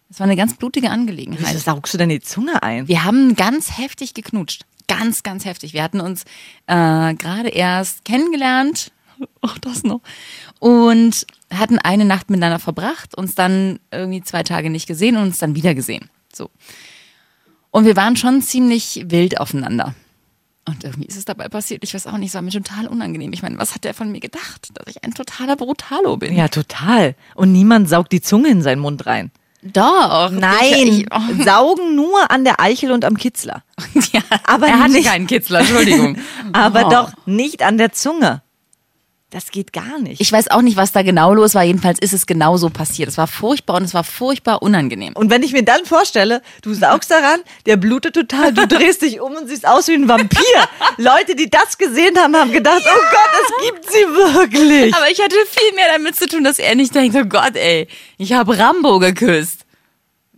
Das 0.09 0.21
war 0.21 0.27
eine 0.27 0.37
ganz 0.37 0.55
blutige 0.55 0.87
Wieso 0.87 0.95
Angelegenheit. 0.95 1.59
saugst 1.59 1.95
du 1.95 1.99
denn 1.99 2.11
die 2.11 2.21
Zunge 2.21 2.63
ein? 2.63 2.87
Wir 2.87 3.05
haben 3.05 3.35
ganz 3.37 3.79
heftig 3.79 4.15
geknutscht. 4.15 4.67
Ganz, 4.87 5.23
ganz 5.23 5.45
heftig. 5.45 5.73
Wir 5.73 5.83
hatten 5.83 6.01
uns 6.01 6.25
äh, 6.67 7.15
gerade 7.15 7.49
erst 7.49 8.05
kennengelernt. 8.05 8.93
Auch 9.41 9.57
das 9.59 9.83
noch. 9.83 10.03
Und 10.59 11.27
hatten 11.53 11.79
eine 11.79 12.05
Nacht 12.05 12.31
miteinander 12.31 12.59
verbracht, 12.59 13.17
uns 13.17 13.35
dann 13.35 13.81
irgendwie 13.91 14.23
zwei 14.23 14.43
Tage 14.43 14.71
nicht 14.71 14.87
gesehen 14.87 15.17
und 15.17 15.23
uns 15.23 15.39
dann 15.39 15.55
wieder 15.55 15.75
gesehen. 15.75 16.11
So. 16.33 16.51
Und 17.71 17.87
wir 17.87 17.97
waren 17.97 18.17
schon 18.17 18.43
ziemlich 18.43 19.05
wild 19.09 19.41
aufeinander. 19.41 19.95
Und 20.67 20.83
irgendwie 20.83 21.07
ist 21.07 21.17
es 21.19 21.25
dabei 21.27 21.49
passiert. 21.49 21.85
Ich 21.85 21.93
weiß 21.93 22.07
auch 22.07 22.17
nicht, 22.17 22.29
es 22.31 22.35
war 22.35 22.43
mir 22.43 22.51
total 22.51 22.87
unangenehm. 22.87 23.33
Ich 23.35 23.43
meine, 23.43 23.59
was 23.59 23.75
hat 23.75 23.85
der 23.85 23.93
von 23.93 24.11
mir 24.11 24.21
gedacht? 24.21 24.69
Dass 24.73 24.87
ich 24.87 25.05
ein 25.05 25.13
totaler 25.13 25.57
Brutalo 25.57 26.17
bin. 26.17 26.35
Ja, 26.35 26.49
total. 26.49 27.15
Und 27.35 27.53
niemand 27.53 27.89
saugt 27.91 28.13
die 28.13 28.23
Zunge 28.23 28.49
in 28.49 28.63
seinen 28.63 28.81
Mund 28.81 29.05
rein. 29.07 29.31
Doch. 29.63 30.31
Nein, 30.31 30.87
Ich, 30.87 31.07
oh. 31.11 31.43
saugen 31.45 31.97
nur 31.97 32.31
an 32.31 32.45
der 32.45 32.61
Eichel 32.61 32.93
und 32.93 33.05
am 33.05 33.17
Kitzler. 33.17 33.63
ja, 34.13 34.21
aber 34.45 34.69
er 34.69 34.81
hatte 34.81 34.93
nicht- 34.93 35.09
keinen 35.09 35.27
Kitzler, 35.27 35.61
Entschuldigung. 35.61 36.19
Aber 36.53 36.87
Oh. 36.87 36.91
doch 36.91 37.13
nicht 37.27 37.63
an 37.63 37.77
der 37.79 37.93
Zunge. 37.93 38.43
Das 39.35 39.51
geht 39.51 39.73
gar 39.73 39.99
nicht. 39.99 40.21
Ich 40.21 40.31
weiß 40.31 40.53
auch 40.53 40.63
nicht, 40.63 40.77
was 40.77 40.93
da 40.93 41.03
genau 41.03 41.35
los 41.35 41.57
war. 41.57 41.65
Jedenfalls 41.65 41.99
ist 41.99 42.13
es 42.13 42.25
genau 42.25 42.57
so 42.57 42.71
passiert. 42.71 43.09
Es 43.09 43.19
war 43.19 43.27
furchtbar 43.27 43.79
und 43.79 43.83
es 43.83 43.93
war 43.93 44.05
furchtbar 44.05 44.63
unangenehm. 44.63 45.13
und 45.17 45.29
wenn 45.29 45.43
ich 45.43 45.53
mir 45.53 45.65
dann 45.65 45.85
vorstelle, 45.85 46.41
du 46.63 46.73
saugst 46.73 47.11
daran, 47.11 47.41
der 47.67 47.77
blutet 47.77 48.15
total, 48.15 48.55
du 48.55 48.69
drehst 48.69 49.03
dich 49.03 49.19
um 49.21 49.33
und 49.35 49.49
siehst 49.49 49.67
aus 49.67 49.89
wie 49.89 49.95
ein 49.95 50.07
Vampir. 50.07 50.39
Leute, 50.99 51.35
die 51.35 51.51
das 51.51 51.77
gesehen 51.77 52.17
haben, 52.17 52.37
haben 52.37 52.53
gedacht, 52.53 52.81
oh 52.87 53.01
Gott, 53.11 53.43
es 53.43 53.71
gibt 53.71 53.93
sie 53.93 54.07
wirklich. 54.07 54.95
Aber 54.95 55.11
ich 55.11 55.21
hatte 55.21 55.35
viel 55.51 55.75
mehr 55.75 55.89
damit 55.93 56.15
zu 56.15 56.29
tun, 56.29 56.45
dass 56.45 56.61
er 56.61 56.77
nicht 56.77 56.95
denkt, 56.95 57.17
oh 57.17 57.25
Gott, 57.25 57.57
ey, 57.57 57.89
ich 58.19 58.35
habe 58.35 58.57
Rambo 58.57 59.01
geküsst. 59.01 59.67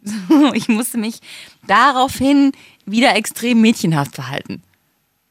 Ich 0.55 0.69
musste 0.69 0.97
mich 0.97 1.19
daraufhin 1.67 2.53
wieder 2.87 3.15
extrem 3.15 3.61
mädchenhaft 3.61 4.15
verhalten. 4.15 4.63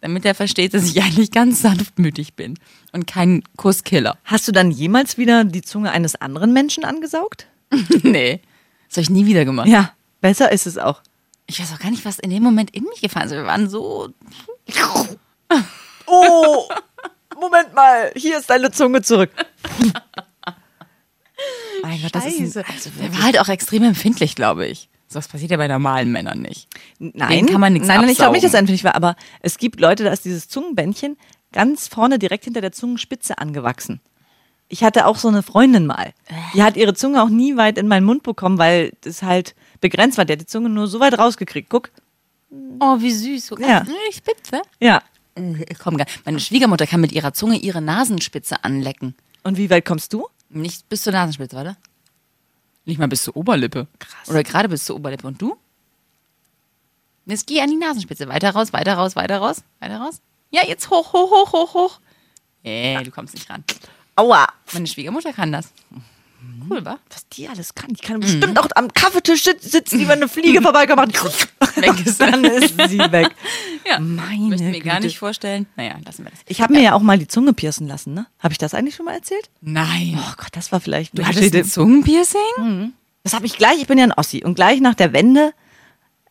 Damit 0.05 0.23
er 0.23 0.35
versteht, 0.35 0.75
dass 0.75 0.83
ich 0.83 1.01
eigentlich 1.03 1.31
ganz 1.31 1.63
sanftmütig 1.63 2.35
bin 2.35 2.59
und 2.91 3.07
kein 3.07 3.41
Kusskiller. 3.57 4.19
Hast 4.23 4.47
du 4.47 4.51
dann 4.51 4.69
jemals 4.69 5.17
wieder 5.17 5.43
die 5.43 5.63
Zunge 5.63 5.89
eines 5.89 6.15
anderen 6.15 6.53
Menschen 6.53 6.85
angesaugt? 6.85 7.47
nee. 8.03 8.39
Das 8.87 8.97
habe 8.97 9.01
ich 9.01 9.09
nie 9.09 9.25
wieder 9.25 9.45
gemacht. 9.45 9.67
Ja, 9.67 9.93
besser 10.21 10.51
ist 10.51 10.67
es 10.67 10.77
auch. 10.77 11.01
Ich 11.47 11.59
weiß 11.59 11.73
auch 11.73 11.79
gar 11.79 11.89
nicht, 11.89 12.05
was 12.05 12.19
in 12.19 12.29
dem 12.29 12.43
Moment 12.43 12.69
in 12.75 12.83
mich 12.83 13.01
gefallen 13.01 13.25
ist. 13.25 13.31
Wir 13.31 13.47
waren 13.47 13.67
so. 13.67 14.09
Oh, 16.07 16.69
Moment 17.39 17.73
mal, 17.73 18.11
hier 18.15 18.37
ist 18.37 18.47
deine 18.47 18.69
Zunge 18.69 19.01
zurück. 19.01 19.31
mein 21.81 21.99
Gott, 21.99 22.13
das 22.13 22.27
ist 22.27 22.37
Scheiße. 22.37 22.59
ein, 22.59 22.71
also 22.71 22.91
Der 23.01 23.11
war 23.11 23.23
halt 23.23 23.39
auch 23.39 23.47
extrem 23.47 23.81
empfindlich, 23.81 24.35
glaube 24.35 24.67
ich. 24.67 24.87
Was 25.15 25.27
passiert 25.27 25.51
ja 25.51 25.57
bei 25.57 25.67
normalen 25.67 26.11
Männern 26.11 26.41
nicht. 26.41 26.67
Nein, 26.99 27.29
Denen 27.29 27.47
kann 27.49 27.61
man 27.61 27.73
nichts 27.73 27.87
nein, 27.87 28.01
nein, 28.01 28.09
ich 28.09 28.17
glaube 28.17 28.33
nicht, 28.33 28.43
dass 28.43 28.51
absaugen. 28.51 28.59
empfindlich 28.69 28.83
war, 28.83 28.95
aber 28.95 29.15
es 29.41 29.57
gibt 29.57 29.79
Leute, 29.79 30.03
da 30.03 30.11
ist 30.11 30.25
dieses 30.25 30.47
Zungenbändchen 30.49 31.17
ganz 31.51 31.87
vorne 31.87 32.19
direkt 32.19 32.43
hinter 32.43 32.61
der 32.61 32.71
Zungenspitze 32.71 33.37
angewachsen. 33.37 34.01
Ich 34.67 34.83
hatte 34.83 35.05
auch 35.05 35.17
so 35.17 35.27
eine 35.27 35.43
Freundin 35.43 35.85
mal. 35.85 36.13
Die 36.55 36.63
hat 36.63 36.75
ihre 36.75 36.93
Zunge 36.95 37.21
auch 37.21 37.29
nie 37.29 37.55
weit 37.55 37.77
in 37.77 37.87
meinen 37.87 38.03
Mund 38.03 38.23
bekommen, 38.23 38.57
weil 38.57 38.93
das 39.01 39.21
halt 39.21 39.55
begrenzt 39.79 40.17
war. 40.17 40.25
Die 40.25 40.33
hat 40.33 40.41
die 40.41 40.45
Zunge 40.47 40.69
nur 40.69 40.87
so 40.87 40.99
weit 40.99 41.17
rausgekriegt. 41.17 41.69
Guck. 41.69 41.91
Oh, 42.79 42.97
wie 42.99 43.11
süß. 43.11 43.45
So 43.45 43.57
Ja. 43.59 43.79
ganz 43.81 43.89
spitze. 44.11 44.61
Ja. 44.79 45.01
Ich 45.69 45.77
komm 45.77 45.97
gar. 45.97 46.07
Meine 46.25 46.39
Schwiegermutter 46.39 46.87
kann 46.87 47.01
mit 47.01 47.11
ihrer 47.11 47.33
Zunge 47.33 47.57
ihre 47.57 47.81
Nasenspitze 47.81 48.63
anlecken. 48.63 49.15
Und 49.43 49.57
wie 49.57 49.69
weit 49.69 49.85
kommst 49.85 50.13
du? 50.13 50.27
Nicht 50.49 50.89
bis 50.89 51.03
zur 51.03 51.13
Nasenspitze, 51.13 51.55
warte. 51.55 51.77
Nicht 52.85 52.99
mal 52.99 53.07
bis 53.07 53.23
zur 53.23 53.35
Oberlippe. 53.35 53.87
Krass. 53.99 54.29
Oder 54.29 54.43
gerade 54.43 54.69
bis 54.69 54.85
zur 54.85 54.95
Oberlippe. 54.95 55.27
Und 55.27 55.41
du? 55.41 55.57
Jetzt 57.25 57.47
geh 57.47 57.61
an 57.61 57.69
die 57.69 57.77
Nasenspitze. 57.77 58.27
Weiter 58.29 58.51
raus, 58.51 58.71
weiter 58.73 58.93
raus, 58.93 59.15
weiter 59.15 59.39
raus, 59.39 59.63
weiter 59.79 59.97
raus. 59.97 60.21
Ja, 60.51 60.61
jetzt 60.65 60.89
hoch, 60.89 61.11
hoch, 61.11 61.31
hoch, 61.31 61.53
hoch, 61.53 61.73
hoch. 61.73 61.99
Äh, 62.63 63.03
du 63.03 63.11
kommst 63.11 63.33
nicht 63.33 63.49
ran. 63.49 63.63
Aua. 64.15 64.47
Meine 64.73 64.87
Schwiegermutter 64.87 65.33
kann 65.33 65.51
das. 65.51 65.73
Cool, 66.69 66.83
wa? 66.83 66.97
Was 67.11 67.27
die 67.29 67.47
alles 67.47 67.75
kann. 67.75 67.89
Die 67.93 68.01
kann 68.01 68.19
bestimmt 68.19 68.57
auch 68.59 68.67
am 68.75 68.91
Kaffeetisch 68.91 69.43
sit- 69.43 69.61
sitzen, 69.61 69.99
die 69.99 70.07
wenn 70.07 70.13
eine 70.19 70.27
Fliege 70.27 70.61
vorbeikommt. 70.63 71.13
weg 71.75 72.05
ist, 72.05 72.19
dann 72.19 72.43
ist 72.43 72.73
sie 72.89 72.97
weg. 72.97 73.29
Ja. 73.87 73.99
Meine 73.99 74.47
Möchte 74.47 74.63
mir 74.65 74.79
gar 74.81 74.99
nicht 74.99 75.19
vorstellen. 75.19 75.67
Naja, 75.75 75.95
lassen 76.03 76.23
wir 76.23 76.31
das. 76.31 76.39
Ich 76.47 76.61
habe 76.61 76.73
mir 76.73 76.81
ja 76.81 76.93
auch 76.93 77.01
mal 77.01 77.19
die 77.19 77.27
Zunge 77.27 77.53
piercen 77.53 77.87
lassen, 77.87 78.13
ne? 78.15 78.25
Habe 78.39 78.51
ich 78.53 78.57
das 78.57 78.73
eigentlich 78.73 78.95
schon 78.95 79.05
mal 79.05 79.13
erzählt? 79.13 79.49
Nein. 79.61 80.17
Oh 80.19 80.33
Gott, 80.37 80.49
das 80.53 80.71
war 80.71 80.79
vielleicht. 80.79 81.15
du 81.17 81.23
hattest 81.25 81.53
ein 81.53 81.65
Zungenpiercing? 81.65 82.93
Das 83.23 83.33
habe 83.33 83.45
ich 83.45 83.57
gleich, 83.57 83.79
ich 83.79 83.87
bin 83.87 83.97
ja 83.99 84.05
ein 84.05 84.11
Ossi. 84.13 84.43
Und 84.43 84.55
gleich 84.55 84.81
nach 84.81 84.95
der 84.95 85.13
Wende 85.13 85.53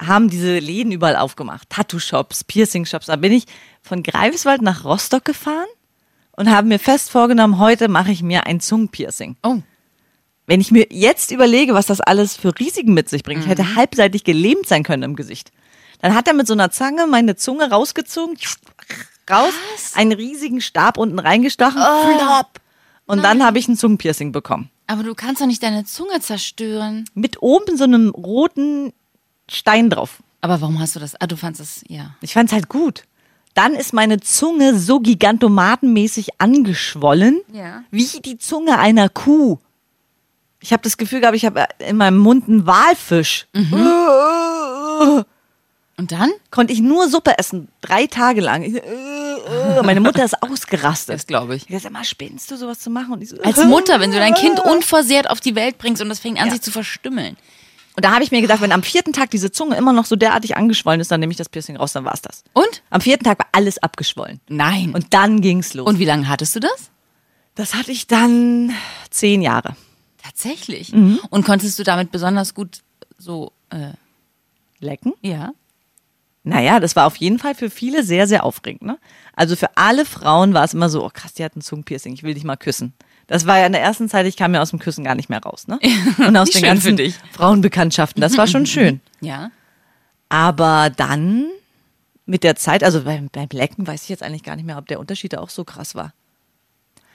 haben 0.03 0.29
diese 0.29 0.59
Läden 0.59 0.91
überall 0.91 1.15
aufgemacht. 1.17 1.71
Tattoo-Shops, 1.71 2.43
Piercing-Shops. 2.45 3.07
Da 3.07 3.15
bin 3.17 3.31
ich 3.33 3.45
von 3.83 4.03
Greifswald 4.03 4.63
nach 4.63 4.85
Rostock 4.85 5.25
gefahren 5.25 5.67
und 6.33 6.51
habe 6.51 6.67
mir 6.67 6.81
fest 6.81 7.11
vorgenommen, 7.11 7.59
heute 7.61 7.87
mache 7.89 8.11
ich 8.11 8.23
mir 8.23 8.47
ein 8.47 8.59
Zungenpiercing. 8.59 9.37
Oh. 9.45 9.59
Wenn 10.47 10.61
ich 10.61 10.71
mir 10.71 10.87
jetzt 10.91 11.31
überlege, 11.31 11.75
was 11.75 11.87
das 11.87 12.01
alles 12.01 12.37
für 12.37 12.53
Risiken 12.59 12.93
mit 12.95 13.09
sich 13.09 13.23
bringt, 13.23 13.43
ich 13.43 13.49
hätte 13.49 13.77
halbseitig 13.77 14.25
gelähmt 14.25 14.67
sein 14.67 14.83
können 14.83 15.03
im 15.03 15.17
Gesicht. 15.17 15.53
Dann 16.01 16.15
hat 16.15 16.29
er 16.29 16.35
mit 16.35 16.47
so 16.47 16.53
einer 16.53 16.71
Zange 16.71 17.07
meine 17.07 17.35
Zunge 17.37 17.71
rausgezogen, 17.71 18.37
raus, 19.31 19.53
einen 19.95 20.13
riesigen 20.13 20.61
Stab 20.61 20.99
unten 20.99 21.19
reingestochen, 21.19 21.81
flop. 21.81 22.61
Und 23.07 23.23
dann 23.23 23.43
habe 23.45 23.59
ich 23.59 23.69
ein 23.69 23.77
Zungenpiercing 23.77 24.33
bekommen. 24.33 24.71
Aber 24.87 25.03
du 25.03 25.15
kannst 25.15 25.41
doch 25.41 25.47
nicht 25.47 25.63
deine 25.63 25.85
Zunge 25.85 26.21
zerstören. 26.21 27.07
Mit 27.15 27.41
oben 27.43 27.77
so 27.79 27.85
einem 27.85 28.11
roten 28.11 28.93
Stein 29.49 29.89
drauf. 29.89 30.23
Aber 30.43 30.61
warum 30.61 30.79
hast 30.79 30.95
du 30.97 31.01
das? 31.01 31.19
Ah, 31.21 31.27
du 31.27 31.37
fandst 31.39 31.61
es, 31.61 31.83
ja. 31.89 32.15
Ich 32.21 32.35
fand's 32.35 32.53
halt 32.53 32.69
gut. 32.69 33.05
Dann 33.55 33.75
ist 33.75 33.95
meine 33.95 34.21
Zunge 34.21 34.79
so 34.79 35.01
gigantomatenmäßig 35.01 36.39
angeschwollen, 36.41 37.41
Ja. 37.53 37.85
wie 37.91 38.07
die 38.21 38.37
Zunge 38.37 38.79
einer 38.79 39.09
Kuh. 39.09 39.59
Ich 40.65 40.73
habe 40.73 40.83
das 40.83 40.97
Gefühl 40.97 41.21
gehabt, 41.21 41.37
ich 41.37 41.45
habe 41.45 41.67
in 41.79 41.99
meinem 41.99 42.17
Mund 42.17 42.49
einen 42.49 42.67
Walfisch. 42.67 43.47
Und 43.53 45.27
dann? 46.11 46.31
Konnte 46.51 46.73
ich 46.73 46.81
nur 46.81 47.07
Suppe 47.11 47.37
essen, 47.39 47.69
drei 47.83 48.07
Tage 48.07 48.41
lang. 48.41 48.63
Ich, 48.63 48.81
meine 49.83 50.01
Mutter 50.01 50.25
ist 50.25 50.43
ausgerastet. 50.43 51.17
Das 51.17 51.27
glaube 51.27 51.57
ich. 51.57 51.69
Ich 51.69 51.83
sag 51.83 51.93
mal, 51.93 52.03
spinnst 52.03 52.51
du 52.51 52.57
sowas 52.57 52.81
zu 52.81 52.89
machen? 52.89 53.13
Und 53.13 53.21
ich 53.23 53.29
so, 53.29 53.37
Als 53.43 53.63
Mutter, 53.65 54.01
wenn 54.01 54.11
du 54.11 54.17
dein 54.17 54.33
Kind 54.33 54.59
unversehrt 54.59 55.29
auf 55.29 55.41
die 55.41 55.55
Welt 55.55 55.77
bringst 55.77 56.01
und 56.01 56.09
das 56.09 56.19
fängt 56.19 56.41
an, 56.41 56.47
Ja. 56.47 56.53
sich 56.53 56.63
zu 56.63 56.71
verstümmeln. 56.71 57.37
Und 57.97 58.05
da 58.05 58.13
habe 58.13 58.25
ich 58.25 58.31
mir 58.33 58.41
gedacht, 58.41 58.63
wenn 58.63 58.73
am 58.73 58.83
vierten 58.83 59.13
Tag 59.13 59.31
diese 59.31 59.53
Zunge 59.53 59.77
immer 59.77 59.93
noch 59.93 60.07
so 60.07 60.17
derartig 60.17 60.57
angeschwollen 60.57 61.01
ist, 61.03 61.11
dann 61.11 61.21
nehme 61.21 61.31
ich 61.31 61.37
das 61.37 61.51
Piercing 61.51 61.77
raus, 61.77 61.93
dann 61.93 62.07
war's 62.07 62.23
das. 62.23 62.43
Und? 62.55 62.83
Am 62.89 63.03
vierten 63.03 63.25
Tag 63.25 63.39
war 63.39 63.49
alles 63.53 63.77
abgeschwollen. 63.83 64.41
Nein. 64.49 64.87
Und, 64.89 64.95
Und 64.95 65.13
dann 65.15 65.43
ging's 65.43 65.75
los. 65.75 65.87
und 65.87 65.99
wie 65.99 66.07
lange 66.07 66.27
hattest 66.29 66.57
du 66.57 66.61
das? 66.61 66.91
das 67.55 67.75
hatte 67.75 67.93
ich 67.93 68.07
dann 68.09 68.73
zehn 69.11 69.43
Jahre. 69.43 69.77
Tatsächlich. 70.25 70.93
Mhm. 70.93 71.21
Und 71.29 71.45
konntest 71.45 71.79
du 71.79 71.83
damit 71.83 72.11
besonders 72.11 72.55
gut 72.55 72.81
so, 73.19 73.53
äh, 73.71 73.93
Lecken? 74.81 75.13
ja? 75.21 75.53
Naja, 76.45 76.81
das 76.81 76.95
war 76.95 77.07
auf 77.07 77.17
jeden 77.17 77.39
Fall 77.39 77.55
für 77.55 77.71
viele 77.71 78.03
sehr, 78.03 78.27
sehr 78.27 78.45
aufregend. 78.45 78.83
Ne? 78.83 78.99
Also 79.35 79.57
für 79.57 79.77
alle 79.77 80.05
Frauen 80.05 80.53
war 80.53 80.65
es 80.65 80.75
immer 80.75 80.89
so, 80.91 81.05
oh 81.05 81.11
krass, 81.13 81.35
die 81.35 81.45
hat 81.45 81.57
ein 81.57 81.63
Zungenpiercing, 81.63 82.13
ich 82.13 82.23
will 82.23 82.35
dich 82.35 82.45
mal 82.45 82.57
küssen. 82.57 82.93
Das 83.27 83.47
war 83.47 83.59
ja 83.59 83.67
in 83.67 83.73
der 83.73 83.81
ersten 83.81 84.11
Zeit, 84.11 84.27
ich 84.27 84.37
kam 84.37 84.55
ja 84.55 84.61
aus 84.61 84.71
dem 84.71 84.79
Küssen 84.79 85.05
gar 85.05 85.15
nicht 85.15 85.31
mehr 85.31 85.41
raus. 85.43 85.67
Ne? 85.67 85.79
Und 86.27 86.37
aus 86.37 86.51
den 86.51 86.63
ganzen. 86.63 86.99
Frauenbekanntschaften, 87.33 88.21
das 88.21 88.37
war 88.37 88.47
schon 88.47 88.67
schön. 88.67 89.01
Ja. 89.21 89.51
Aber 90.29 90.91
dann 90.91 91.47
mit 92.27 92.45
der 92.45 92.57
Zeit, 92.57 92.85
also 92.85 93.05
beim, 93.05 93.29
beim 93.33 93.49
Lecken 93.51 93.87
weiß 93.87 94.03
ich 94.03 94.09
jetzt 94.11 94.23
eigentlich 94.23 94.43
gar 94.43 94.57
nicht 94.57 94.67
mehr, 94.67 94.77
ob 94.77 94.87
der 94.87 95.01
Unterschied 95.01 95.33
da 95.33 95.39
auch 95.39 95.49
so 95.49 95.65
krass 95.65 95.95
war. 95.95 96.13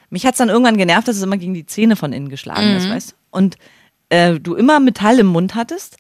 Mich 0.10 0.25
hat's 0.25 0.38
dann 0.38 0.50
irgendwann 0.50 0.78
genervt, 0.78 1.08
dass 1.08 1.18
es 1.18 1.24
immer 1.24 1.38
gegen 1.38 1.54
die 1.54 1.66
Zähne 1.66 1.96
von 1.96 2.13
innen 2.13 2.30
geschlagen 2.30 2.75
ist, 2.75 2.89
weißt 2.89 3.12
du? 3.12 3.16
Und 3.32 3.58
äh, 4.10 4.39
du 4.39 4.56
immer 4.56 4.80
Metall 4.80 5.20
im 5.20 5.28
Mund 5.28 5.56
hattest. 5.56 5.98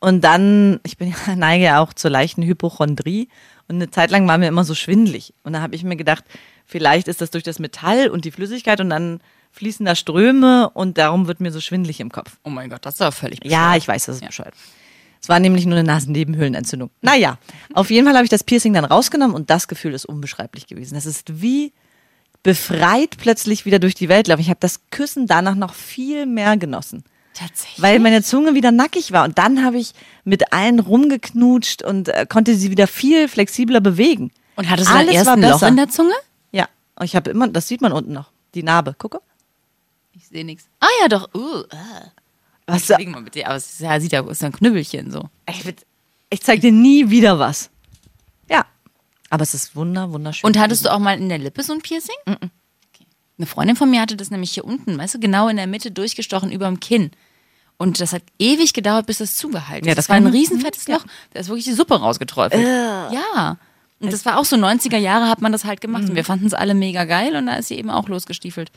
Und 0.00 0.22
dann, 0.22 0.80
ich 0.84 0.96
bin 0.96 1.14
ja, 1.26 1.36
neige 1.36 1.64
ja 1.64 1.80
auch 1.80 1.92
zur 1.92 2.10
leichten 2.10 2.42
Hypochondrie. 2.42 3.28
Und 3.68 3.76
eine 3.76 3.90
Zeit 3.90 4.10
lang 4.10 4.26
war 4.28 4.38
mir 4.38 4.48
immer 4.48 4.64
so 4.64 4.74
schwindlig. 4.74 5.34
Und 5.42 5.54
da 5.54 5.60
habe 5.60 5.74
ich 5.74 5.82
mir 5.82 5.96
gedacht, 5.96 6.24
vielleicht 6.66 7.08
ist 7.08 7.20
das 7.20 7.30
durch 7.30 7.44
das 7.44 7.58
Metall 7.58 8.08
und 8.08 8.24
die 8.24 8.30
Flüssigkeit 8.30 8.80
und 8.80 8.90
dann 8.90 9.20
fließen 9.52 9.84
da 9.84 9.94
Ströme 9.94 10.70
und 10.70 10.98
darum 10.98 11.26
wird 11.26 11.40
mir 11.40 11.50
so 11.50 11.60
schwindlig 11.60 12.00
im 12.00 12.12
Kopf. 12.12 12.36
Oh 12.44 12.50
mein 12.50 12.70
Gott, 12.70 12.84
das 12.84 12.94
ist 12.94 13.02
aber 13.02 13.12
völlig 13.12 13.40
Ja, 13.44 13.76
ich 13.76 13.88
weiß, 13.88 14.06
das 14.06 14.16
ist 14.16 14.26
bescheuert. 14.26 14.54
Es 15.20 15.28
war 15.28 15.40
nämlich 15.40 15.66
nur 15.66 15.76
eine 15.76 15.86
Nasennebenhöhlenentzündung. 15.86 16.90
Naja, 17.00 17.38
auf 17.74 17.90
jeden 17.90 18.06
Fall 18.06 18.14
habe 18.14 18.24
ich 18.24 18.30
das 18.30 18.44
Piercing 18.44 18.72
dann 18.74 18.84
rausgenommen 18.84 19.34
und 19.34 19.50
das 19.50 19.66
Gefühl 19.66 19.94
ist 19.94 20.04
unbeschreiblich 20.04 20.66
gewesen. 20.66 20.94
Das 20.94 21.06
ist 21.06 21.42
wie 21.42 21.72
befreit 22.42 23.16
plötzlich 23.18 23.64
wieder 23.64 23.78
durch 23.78 23.94
die 23.94 24.08
Welt 24.08 24.28
laufen. 24.28 24.40
Ich 24.40 24.50
habe 24.50 24.60
das 24.60 24.80
Küssen 24.90 25.26
danach 25.26 25.54
noch 25.54 25.74
viel 25.74 26.26
mehr 26.26 26.56
genossen, 26.56 27.04
Tatsächlich. 27.34 27.82
weil 27.82 27.98
meine 27.98 28.22
Zunge 28.22 28.54
wieder 28.54 28.72
nackig 28.72 29.12
war. 29.12 29.24
Und 29.24 29.38
dann 29.38 29.64
habe 29.64 29.78
ich 29.78 29.92
mit 30.24 30.52
allen 30.52 30.80
rumgeknutscht 30.80 31.82
und 31.82 32.08
äh, 32.08 32.26
konnte 32.28 32.54
sie 32.54 32.70
wieder 32.70 32.86
viel 32.86 33.28
flexibler 33.28 33.80
bewegen. 33.80 34.30
und 34.56 34.70
hattest 34.70 34.88
du 34.90 34.94
Alles 34.94 35.14
erst 35.14 35.26
war 35.26 35.34
ein 35.34 35.42
Loch 35.42 35.62
in 35.62 35.76
der 35.76 35.88
Zunge? 35.88 36.14
Ja, 36.52 36.68
und 36.96 37.04
ich 37.04 37.16
habe 37.16 37.30
immer, 37.30 37.48
das 37.48 37.68
sieht 37.68 37.80
man 37.80 37.92
unten 37.92 38.12
noch, 38.12 38.30
die 38.54 38.62
Narbe. 38.62 38.94
Gucke. 38.96 39.20
Ich 40.14 40.26
sehe 40.28 40.44
nichts. 40.44 40.66
Ah 40.80 40.86
ja, 41.02 41.08
doch. 41.08 41.32
Uh, 41.34 41.60
uh. 41.60 41.64
Was, 42.66 42.86
Deswegen 42.86 43.12
mal 43.12 43.22
bitte. 43.22 43.46
Aber 43.46 43.56
es 43.56 43.72
ist 43.72 43.80
ja, 43.80 43.98
sieht 43.98 44.12
ja, 44.12 44.20
ist 44.28 44.44
ein 44.44 44.52
Knüppelchen 44.52 45.10
so. 45.10 45.30
ich 45.48 45.64
ich 46.30 46.42
zeig 46.42 46.60
dir 46.60 46.72
nie 46.72 47.08
wieder 47.08 47.38
was. 47.38 47.70
Ja, 49.30 49.34
aber 49.34 49.42
es 49.42 49.54
ist 49.54 49.76
wunder, 49.76 50.12
wunderschön. 50.12 50.46
Und 50.46 50.58
hattest 50.58 50.84
du 50.84 50.92
auch 50.92 50.98
mal 50.98 51.18
in 51.18 51.28
der 51.28 51.38
Lippe 51.38 51.62
so 51.62 51.72
ein 51.72 51.80
Piercing? 51.80 52.14
Okay. 52.26 53.06
Eine 53.38 53.46
Freundin 53.46 53.76
von 53.76 53.90
mir 53.90 54.00
hatte 54.00 54.16
das 54.16 54.30
nämlich 54.30 54.52
hier 54.52 54.64
unten, 54.64 54.98
weißt 54.98 55.14
du, 55.14 55.20
genau 55.20 55.48
in 55.48 55.56
der 55.56 55.66
Mitte 55.66 55.90
durchgestochen 55.90 56.50
über 56.50 56.66
dem 56.66 56.80
Kinn. 56.80 57.10
Und 57.76 58.00
das 58.00 58.12
hat 58.12 58.22
ewig 58.38 58.72
gedauert, 58.72 59.06
bis 59.06 59.18
das 59.18 59.36
zugehalten 59.36 59.86
Ja, 59.86 59.92
ist. 59.92 59.98
das 59.98 60.06
Das 60.06 60.08
war 60.10 60.16
ein 60.16 60.26
riesenfettes 60.26 60.88
Loch. 60.88 61.04
Da 61.32 61.40
ist 61.40 61.48
wirklich 61.48 61.64
die 61.66 61.72
Suppe 61.74 61.94
rausgeträufelt. 62.00 62.60
Ja. 62.66 63.58
Und 64.00 64.12
das 64.12 64.24
war 64.24 64.38
auch 64.38 64.44
so 64.44 64.56
90er 64.56 64.96
Jahre 64.96 65.28
hat 65.28 65.40
man 65.40 65.52
das 65.52 65.64
halt 65.64 65.80
gemacht. 65.80 66.04
Und 66.08 66.14
wir 66.16 66.24
fanden 66.24 66.46
es 66.46 66.54
alle 66.54 66.74
mega 66.74 67.04
geil 67.04 67.36
und 67.36 67.46
da 67.46 67.54
ist 67.54 67.68
sie 67.68 67.76
eben 67.76 67.90
auch 67.90 68.08
losgestiefelt. 68.08 68.72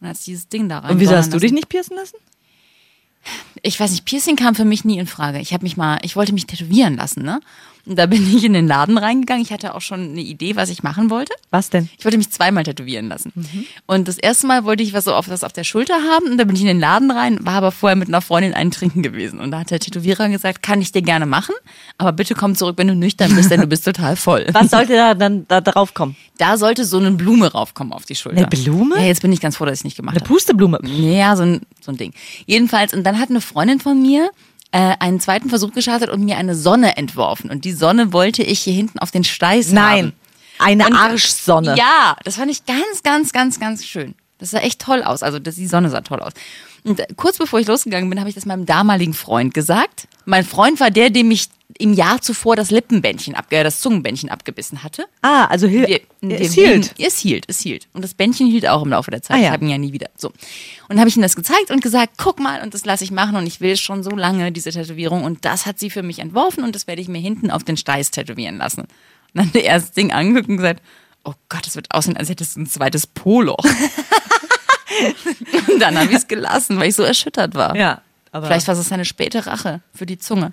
Und 0.00 0.08
hat 0.08 0.24
dieses 0.26 0.48
Ding 0.48 0.68
da 0.68 0.80
rein. 0.80 0.92
Und 0.92 1.00
wieso 1.00 1.16
hast 1.16 1.32
du 1.32 1.38
dich 1.38 1.52
nicht 1.52 1.68
piercen 1.68 1.96
lassen? 1.96 2.16
Ich 3.62 3.80
weiß 3.80 3.90
nicht, 3.92 4.04
Piercing 4.04 4.36
kam 4.36 4.54
für 4.54 4.64
mich 4.66 4.84
nie 4.84 4.98
in 4.98 5.06
Frage. 5.06 5.38
Ich 5.38 5.52
habe 5.54 5.62
mich 5.62 5.76
mal, 5.76 5.98
ich 6.02 6.14
wollte 6.14 6.32
mich 6.34 6.46
tätowieren 6.46 6.96
lassen, 6.96 7.22
ne? 7.22 7.40
Und 7.86 7.96
da 7.98 8.06
bin 8.06 8.34
ich 8.34 8.44
in 8.44 8.54
den 8.54 8.66
Laden 8.66 8.96
reingegangen. 8.96 9.42
Ich 9.42 9.52
hatte 9.52 9.74
auch 9.74 9.80
schon 9.80 10.00
eine 10.00 10.20
Idee, 10.20 10.56
was 10.56 10.70
ich 10.70 10.82
machen 10.82 11.10
wollte. 11.10 11.34
Was 11.50 11.68
denn? 11.70 11.88
Ich 11.98 12.04
wollte 12.04 12.16
mich 12.16 12.30
zweimal 12.30 12.64
tätowieren 12.64 13.08
lassen. 13.08 13.32
Und 13.86 14.08
das 14.08 14.16
erste 14.16 14.46
Mal 14.46 14.64
wollte 14.64 14.82
ich 14.82 14.94
was 14.94 15.04
so 15.04 15.14
auf, 15.14 15.28
was 15.28 15.44
auf 15.44 15.52
der 15.52 15.64
Schulter 15.64 15.94
haben. 15.94 16.26
Und 16.26 16.38
da 16.38 16.44
bin 16.44 16.56
ich 16.56 16.62
in 16.62 16.68
den 16.68 16.80
Laden 16.80 17.10
rein, 17.10 17.44
war 17.44 17.54
aber 17.54 17.72
vorher 17.72 17.96
mit 17.96 18.08
einer 18.08 18.22
Freundin 18.22 18.54
einen 18.54 18.70
trinken 18.70 19.02
gewesen. 19.02 19.38
Und 19.38 19.50
da 19.50 19.60
hat 19.60 19.70
der 19.70 19.80
Tätowierer 19.80 20.28
gesagt, 20.30 20.62
kann 20.62 20.80
ich 20.80 20.92
dir 20.92 21.02
gerne 21.02 21.26
machen, 21.26 21.54
aber 21.98 22.12
bitte 22.12 22.34
komm 22.34 22.54
zurück, 22.54 22.78
wenn 22.78 22.88
du 22.88 22.94
nüchtern 22.94 23.34
bist, 23.34 23.50
denn 23.50 23.60
du 23.60 23.66
bist 23.66 23.84
total 23.84 24.16
voll. 24.16 24.46
Was 24.52 24.70
sollte 24.70 24.94
da 24.94 25.14
dann 25.14 25.46
da 25.48 25.60
drauf 25.60 25.92
kommen? 25.92 26.16
Da 26.38 26.56
sollte 26.56 26.84
so 26.84 26.98
eine 26.98 27.12
Blume 27.12 27.52
raufkommen 27.52 27.92
auf 27.92 28.06
die 28.06 28.14
Schulter. 28.14 28.38
Eine 28.38 28.46
Blume? 28.48 28.96
Ja, 28.96 29.04
jetzt 29.04 29.22
bin 29.22 29.32
ich 29.32 29.40
ganz 29.40 29.56
froh, 29.56 29.66
dass 29.66 29.78
ich 29.80 29.84
nicht 29.84 29.96
gemacht 29.96 30.16
Eine 30.16 30.24
habe. 30.24 30.32
Pusteblume. 30.32 30.80
Ja, 30.84 31.36
so 31.36 31.42
ein, 31.42 31.60
so 31.80 31.92
ein 31.92 31.96
Ding. 31.96 32.12
Jedenfalls, 32.46 32.94
und 32.94 33.04
dann 33.04 33.18
hat 33.18 33.30
eine 33.30 33.40
Freundin 33.40 33.78
von 33.78 34.00
mir 34.00 34.30
äh, 34.74 34.96
einen 34.98 35.20
zweiten 35.20 35.48
Versuch 35.50 35.72
gestartet 35.72 36.10
und 36.10 36.24
mir 36.24 36.36
eine 36.36 36.56
Sonne 36.56 36.96
entworfen. 36.96 37.48
Und 37.48 37.64
die 37.64 37.70
Sonne 37.72 38.12
wollte 38.12 38.42
ich 38.42 38.58
hier 38.60 38.72
hinten 38.74 38.98
auf 38.98 39.12
den 39.12 39.22
Steiß 39.22 39.68
haben. 39.68 39.74
Nein, 39.74 40.12
eine 40.58 40.86
Und- 40.88 40.94
Arschsonne. 40.96 41.76
Ja, 41.78 42.16
das 42.24 42.36
fand 42.36 42.50
ich 42.50 42.66
ganz, 42.66 43.02
ganz, 43.04 43.32
ganz, 43.32 43.60
ganz 43.60 43.84
schön. 43.84 44.16
Das 44.38 44.50
sah 44.50 44.58
echt 44.58 44.80
toll 44.80 45.02
aus. 45.02 45.22
Also 45.22 45.38
das, 45.38 45.54
die 45.54 45.66
Sonne 45.66 45.90
sah 45.90 46.00
toll 46.00 46.20
aus. 46.20 46.32
Und 46.84 47.00
äh, 47.00 47.06
kurz 47.16 47.38
bevor 47.38 47.60
ich 47.60 47.66
losgegangen 47.66 48.10
bin, 48.10 48.18
habe 48.18 48.28
ich 48.28 48.34
das 48.34 48.46
meinem 48.46 48.66
damaligen 48.66 49.14
Freund 49.14 49.54
gesagt. 49.54 50.06
Mein 50.26 50.44
Freund 50.44 50.80
war 50.80 50.90
der, 50.90 51.10
dem 51.10 51.30
ich 51.30 51.48
im 51.78 51.92
Jahr 51.92 52.20
zuvor 52.20 52.56
das 52.56 52.70
Lippenbändchen, 52.70 53.34
abge 53.34 53.56
äh, 53.56 53.64
das 53.64 53.80
Zungenbändchen 53.80 54.28
abgebissen 54.28 54.82
hatte. 54.82 55.06
Ah, 55.22 55.46
also 55.46 55.68
Wir, 55.70 56.00
es 56.20 56.52
hielt. 56.52 56.94
Es 56.98 57.18
hielt, 57.18 57.44
es 57.48 57.60
hielt. 57.60 57.88
Und 57.94 58.02
das 58.02 58.14
Bändchen 58.14 58.46
hielt 58.46 58.68
auch 58.68 58.82
im 58.82 58.90
Laufe 58.90 59.10
der 59.10 59.22
Zeit. 59.22 59.36
Ah, 59.36 59.40
ja. 59.40 59.46
Ich 59.46 59.52
habe 59.52 59.64
ihn 59.64 59.70
ja 59.70 59.78
nie 59.78 59.92
wieder. 59.92 60.10
So. 60.16 60.28
Und 60.28 60.36
dann 60.90 61.00
habe 61.00 61.08
ich 61.08 61.16
ihm 61.16 61.22
das 61.22 61.36
gezeigt 61.36 61.70
und 61.70 61.82
gesagt, 61.82 62.14
guck 62.18 62.38
mal, 62.38 62.62
und 62.62 62.74
das 62.74 62.84
lasse 62.84 63.04
ich 63.04 63.10
machen 63.10 63.36
und 63.36 63.46
ich 63.46 63.60
will 63.60 63.76
schon 63.76 64.02
so 64.02 64.10
lange, 64.10 64.52
diese 64.52 64.70
Tätowierung. 64.70 65.24
Und 65.24 65.44
das 65.44 65.66
hat 65.66 65.78
sie 65.78 65.90
für 65.90 66.02
mich 66.02 66.18
entworfen 66.18 66.64
und 66.64 66.74
das 66.74 66.86
werde 66.86 67.00
ich 67.00 67.08
mir 67.08 67.18
hinten 67.20 67.50
auf 67.50 67.64
den 67.64 67.76
Steiß 67.76 68.10
tätowieren 68.10 68.58
lassen. 68.58 68.82
Und 68.82 68.88
dann 69.32 69.46
hat 69.48 69.56
er 69.56 69.74
das 69.74 69.92
Ding 69.92 70.12
angeguckt 70.12 70.48
und 70.48 70.58
gesagt, 70.58 70.82
oh 71.24 71.34
Gott, 71.48 71.66
das 71.66 71.76
wird 71.76 71.90
aussehen, 71.90 72.16
als 72.16 72.28
hättest 72.28 72.56
du 72.56 72.60
ein 72.62 72.66
zweites 72.66 73.06
Poloch. 73.06 73.64
und 75.72 75.80
dann 75.80 75.98
habe 75.98 76.10
ich 76.10 76.16
es 76.18 76.28
gelassen, 76.28 76.78
weil 76.78 76.88
ich 76.88 76.94
so 76.94 77.02
erschüttert 77.02 77.54
war. 77.54 77.76
Ja, 77.76 78.00
aber 78.32 78.46
Vielleicht 78.46 78.68
war 78.68 78.76
es 78.76 78.88
seine 78.88 79.04
späte 79.04 79.46
Rache 79.46 79.80
für 79.94 80.06
die 80.06 80.18
Zunge. 80.18 80.52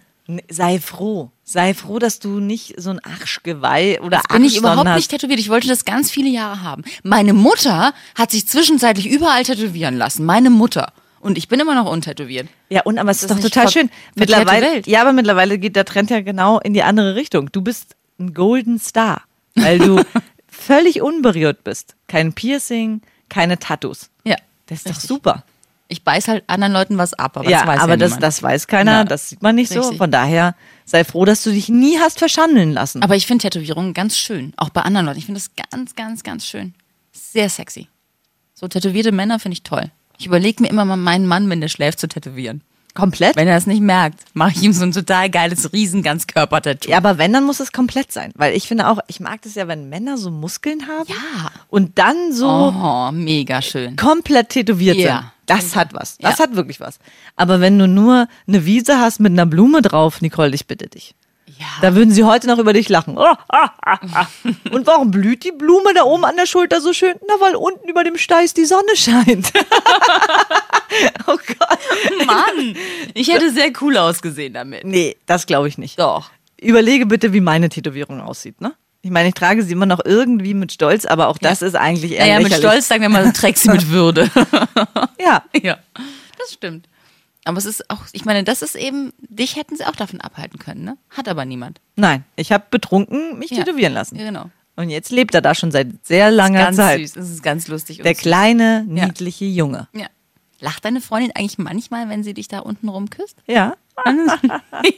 Sei 0.50 0.80
froh. 0.80 1.32
Sei 1.44 1.74
froh, 1.74 2.00
dass 2.00 2.20
du 2.20 2.40
nicht 2.40 2.76
so 2.78 2.92
ein 2.92 3.00
Arschgeweih 3.04 4.00
oder 4.02 4.18
Das 4.18 4.28
bin 4.34 4.46
ich 4.46 4.56
überhaupt 4.56 4.88
hast. 4.88 4.96
nicht 4.96 5.10
tätowiert. 5.12 5.40
Ich 5.40 5.50
wollte 5.50 5.68
das 5.68 5.84
ganz 5.84 6.10
viele 6.10 6.30
Jahre 6.30 6.62
haben. 6.62 6.84
Meine 7.04 7.34
Mutter 7.34 7.94
hat 8.16 8.32
sich 8.32 8.48
zwischenzeitlich 8.48 9.10
überall 9.10 9.44
tätowieren 9.44 9.98
lassen. 9.98 10.24
Meine 10.26 10.50
Mutter. 10.50 10.94
Und 11.20 11.38
ich 11.38 11.48
bin 11.48 11.60
immer 11.60 11.76
noch 11.76 11.92
untätowiert. 11.92 12.48
Ja, 12.70 12.82
und 12.84 12.98
aber 12.98 13.12
es 13.12 13.22
ist, 13.22 13.30
das 13.30 13.38
doch 13.38 13.44
total 13.50 13.70
schön. 13.70 13.90
Mittlerweile, 14.16 14.82
ja, 14.86 15.02
aber 15.02 15.12
mittlerweile 15.12 15.58
geht 15.60 15.76
der 15.76 15.86
Trend 15.86 16.10
ja 16.10 16.22
genau 16.22 16.60
in 16.60 16.74
die 16.74 16.84
andere 16.84 17.16
Richtung. 17.16 17.52
Du 17.52 17.62
bist 17.62 17.96
ein 18.20 18.34
Golden 18.34 18.80
Star, 18.80 19.22
weil 19.56 19.80
du 19.80 20.02
völlig 20.62 21.02
unberührt 21.02 21.64
bist. 21.64 21.96
Kein 22.08 22.34
Piercing, 22.34 23.02
keine 23.30 23.60
Tattoos. 23.60 24.10
Ja. 24.24 24.36
Das 24.68 24.80
ist 24.80 24.86
doch 24.88 24.92
Richtig. 24.92 25.08
super. 25.08 25.44
Ich 25.88 26.04
beiß 26.06 26.30
halt 26.30 26.46
anderen 26.48 26.72
Leuten 26.72 26.98
was 26.98 27.14
ab, 27.14 27.36
aber 27.36 27.50
ja, 27.50 27.60
das 27.60 27.68
weiß 27.68 27.80
aber 27.82 27.92
ja 27.94 27.98
das, 27.98 28.10
niemand. 28.12 28.24
das 28.24 28.44
weiß 28.44 28.68
keiner, 28.68 28.92
Ja. 28.92 29.04
das 29.04 29.28
sieht 29.30 29.42
man 29.42 29.56
nicht 29.56 29.74
so. 29.74 29.82
Richtig. 29.82 29.98
Von 29.98 30.10
daher 30.10 30.56
sei 30.86 31.04
froh, 31.04 31.26
dass 31.26 31.44
du 31.44 31.52
dich 31.52 31.68
nie 31.68 32.00
hast 32.00 32.20
verschandeln 32.20 32.72
lassen. 32.72 33.04
Aber 33.04 33.18
ich 33.18 33.28
finde 33.28 33.42
Tätowierungen 33.42 33.94
ganz 33.94 34.18
schön. 34.18 34.54
Auch 34.56 34.70
bei 34.70 34.82
anderen 34.84 35.06
Leuten. 35.08 35.20
Ich 35.20 35.26
finde 35.26 35.42
das 35.42 35.52
ganz, 35.70 35.96
ganz, 35.96 36.24
ganz 36.24 36.46
schön. 36.46 36.74
Sehr 37.12 37.50
sexy. 37.50 37.90
So 38.54 38.70
tätowierte 38.70 39.12
Männer 39.12 39.40
finde 39.40 39.54
ich 39.54 39.64
toll. 39.64 39.92
Ich 40.18 40.28
überlege 40.28 40.62
mir 40.64 40.70
immer 40.70 40.86
mal 40.86 40.96
meinen 40.96 41.26
Mann, 41.28 41.50
wenn 41.50 41.60
der 41.60 41.68
schläft, 41.68 42.00
zu 42.00 42.08
tätowieren. 42.08 42.62
Komplett? 42.94 43.36
Wenn 43.36 43.48
er 43.48 43.56
das 43.56 43.68
nicht 43.68 43.82
merkt, 43.82 44.20
mache 44.34 44.52
ich 44.56 44.64
ihm 44.64 44.74
so 44.74 44.84
ein 44.84 44.92
total 44.92 45.30
geiles 45.30 45.72
Riesen-Ganzkörper-Tattoo. 45.74 46.90
ja, 46.90 46.98
aber 46.98 47.18
wenn, 47.18 47.34
dann 47.34 47.44
muss 47.46 47.60
es 47.60 47.72
komplett 47.72 48.12
sein. 48.12 48.32
Weil 48.36 48.56
ich 48.56 48.68
finde 48.68 48.88
auch, 48.88 49.00
ich 49.08 49.20
mag 49.20 49.42
das 49.42 49.56
ja, 49.56 49.68
wenn 49.68 49.90
Männer 49.90 50.18
so 50.18 50.30
Muskeln 50.32 50.88
haben 50.88 51.08
Ja. 51.10 51.52
und 51.70 51.98
dann 51.98 52.34
so 52.34 52.48
Oh, 52.50 53.12
mega 53.12 53.62
schön. 53.62 53.96
komplett 53.96 54.50
tätowiert 54.50 54.98
Ja. 54.98 55.18
sind. 55.18 55.26
Das 55.48 55.76
hat 55.76 55.94
was. 55.94 56.18
Das 56.20 56.38
Ja. 56.38 56.46
hat 56.46 56.56
wirklich 56.56 56.80
was. 56.80 57.00
Aber 57.36 57.60
wenn 57.60 57.78
du 57.78 57.88
nur 57.88 58.28
eine 58.48 58.66
Wiese 58.66 59.00
hast 59.00 59.20
mit 59.20 59.32
einer 59.34 59.46
Blume 59.46 59.82
drauf, 59.82 60.22
Nicole, 60.22 60.54
ich 60.56 60.66
bitte 60.68 60.88
dich. 60.88 61.14
Ja. 61.60 61.66
Da 61.82 61.94
würden 61.96 62.12
sie 62.12 62.24
heute 62.24 62.48
noch 62.48 62.58
über 62.58 62.74
dich 62.74 62.88
lachen. 62.90 63.18
Oh, 63.18 63.26
ah, 63.50 63.70
ah, 63.84 64.00
ah. 64.14 64.26
Und 64.72 64.88
warum 64.88 65.12
blüht 65.12 65.44
die 65.44 65.52
Blume 65.52 65.94
da 65.94 66.04
oben 66.04 66.26
an 66.26 66.36
der 66.38 66.46
Schulter 66.48 66.82
so 66.82 66.92
schön? 66.94 67.14
Na, 67.28 67.34
weil 67.46 67.56
unten 67.56 67.88
über 67.90 68.04
dem 68.04 68.18
Steiß 68.18 68.54
die 68.54 68.66
Sonne 68.66 68.96
scheint. 68.96 69.52
oh 71.28 71.38
Gott. 71.48 71.80
Mann, 72.26 72.76
ich 73.14 73.32
hätte 73.32 73.52
sehr 73.52 73.72
cool 73.82 73.98
ausgesehen 73.98 74.54
damit. 74.54 74.84
Nee, 74.84 75.18
das 75.26 75.46
glaube 75.46 75.68
ich 75.68 75.78
nicht. 75.78 76.00
Doch. 76.00 76.32
Überlege 76.60 77.06
bitte, 77.06 77.34
wie 77.34 77.42
meine 77.42 77.70
Tätowierung 77.70 78.22
aussieht, 78.22 78.62
ne? 78.62 78.74
Ich 79.04 79.10
meine, 79.10 79.30
ich 79.30 79.34
trage 79.34 79.64
sie 79.64 79.72
immer 79.72 79.88
noch 79.88 80.00
irgendwie 80.06 80.54
mit 80.54 80.72
Stolz, 80.72 81.06
aber 81.06 81.28
auch 81.30 81.40
das 81.40 81.64
ist 81.64 81.76
eigentlich 81.76 82.12
eher 82.12 82.28
Naja, 82.28 82.40
mit. 82.40 82.54
Stolz 82.54 82.88
sagen 82.88 83.02
wir 83.02 83.10
mal, 83.10 83.24
du 83.32 83.34
trägst 83.34 83.64
sie 83.64 83.70
mit 83.72 83.90
Würde. 83.90 84.30
Ja. 85.20 85.44
ja, 85.62 85.78
das 86.40 86.54
stimmt. 86.54 86.88
Aber 87.46 87.58
es 87.58 87.66
ist 87.66 87.90
auch, 87.90 88.02
ich 88.12 88.26
meine, 88.26 88.44
das 88.44 88.62
ist 88.62 88.76
eben, 88.76 89.14
dich 89.20 89.56
hätten 89.56 89.76
sie 89.76 89.86
auch 89.86 89.96
davon 89.96 90.22
abhalten 90.22 90.60
können, 90.60 90.84
ne? 90.84 90.98
Hat 91.10 91.28
aber 91.28 91.46
niemand. 91.46 91.80
Nein, 91.96 92.24
ich 92.36 92.52
habe 92.52 92.66
betrunken 92.70 93.40
mich 93.40 93.50
Ja. 93.52 93.64
tätowieren 93.64 93.94
lassen. 93.94 94.16
Ja, 94.18 94.26
genau. 94.26 94.50
Und 94.76 94.90
jetzt 94.90 95.12
lebt 95.12 95.34
er 95.36 95.42
da 95.42 95.54
schon 95.56 95.72
seit 95.72 95.88
sehr 96.06 96.30
langer 96.32 96.60
Ganz 96.66 96.78
Zeit. 96.78 97.00
süß. 97.02 97.14
Das 97.14 97.30
ist 97.30 97.44
ganz 97.44 97.68
lustig. 97.68 98.00
Der 98.00 98.14
süß. 98.14 98.22
kleine, 98.22 98.84
niedliche 98.88 99.46
Junge. 99.46 99.88
Ja. 99.94 100.08
Lacht 100.62 100.86
deine 100.86 101.02
Freundin 101.02 101.32
eigentlich 101.36 101.58
manchmal, 101.58 102.08
wenn 102.08 102.24
sie 102.24 102.34
dich 102.34 102.48
da 102.48 102.60
unten 102.60 102.88
rum 102.88 103.10
küsst? 103.10 103.38
Ja. 103.48 103.74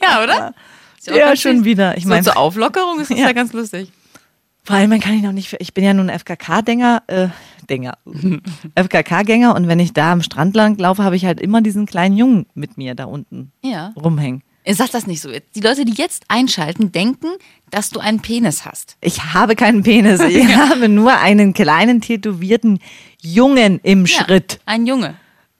ja, 0.02 0.22
oder? 0.22 0.54
Ja, 1.06 1.26
ganz 1.26 1.40
schon 1.40 1.56
süß. 1.58 1.64
wieder. 1.64 1.96
Ich 1.96 2.04
so 2.04 2.10
mein- 2.10 2.22
zur 2.22 2.36
Auflockerung 2.36 3.00
ist 3.00 3.10
das 3.10 3.18
ja. 3.18 3.26
Ja. 3.26 3.32
ganz 3.32 3.52
lustig. 3.52 3.90
Vor 4.66 4.76
allem, 4.76 4.88
man 4.90 5.00
kann 5.00 5.12
ich 5.14 5.22
noch 5.22 5.32
nicht, 5.32 5.54
ich 5.58 5.74
bin 5.74 5.84
ja 5.84 5.92
nun 5.92 6.08
FKK-Dänger, 6.08 7.02
äh, 7.08 7.28
Dänger, 7.68 7.98
FKK-Gänger 8.74 9.54
und 9.54 9.68
wenn 9.68 9.78
ich 9.78 9.92
da 9.92 10.12
am 10.12 10.22
Strand 10.22 10.54
lang 10.56 10.78
laufe, 10.78 11.02
habe 11.04 11.16
ich 11.16 11.26
halt 11.26 11.38
immer 11.40 11.60
diesen 11.60 11.84
kleinen 11.84 12.16
Jungen 12.16 12.46
mit 12.54 12.78
mir 12.78 12.94
da 12.94 13.04
unten 13.04 13.52
Ja. 13.62 13.92
rumhängen. 13.96 14.42
Sagt 14.66 14.94
das 14.94 15.06
nicht 15.06 15.20
so. 15.20 15.28
Die 15.54 15.60
Leute, 15.60 15.84
die 15.84 15.92
jetzt 15.92 16.24
einschalten, 16.28 16.90
denken, 16.90 17.26
dass 17.70 17.90
du 17.90 18.00
einen 18.00 18.20
Penis 18.20 18.64
hast. 18.64 18.96
Ich 19.02 19.34
habe 19.34 19.56
keinen 19.56 19.82
Penis, 19.82 20.20
ich 20.20 20.56
habe 20.56 20.88
nur 20.88 21.14
einen 21.18 21.52
kleinen 21.52 22.00
tätowierten 22.00 22.78
Jungen 23.20 23.78
im 23.82 24.06
Ja, 24.06 24.24
Schritt. 24.24 24.60
Ein 24.64 24.86
Junge. 24.86 25.16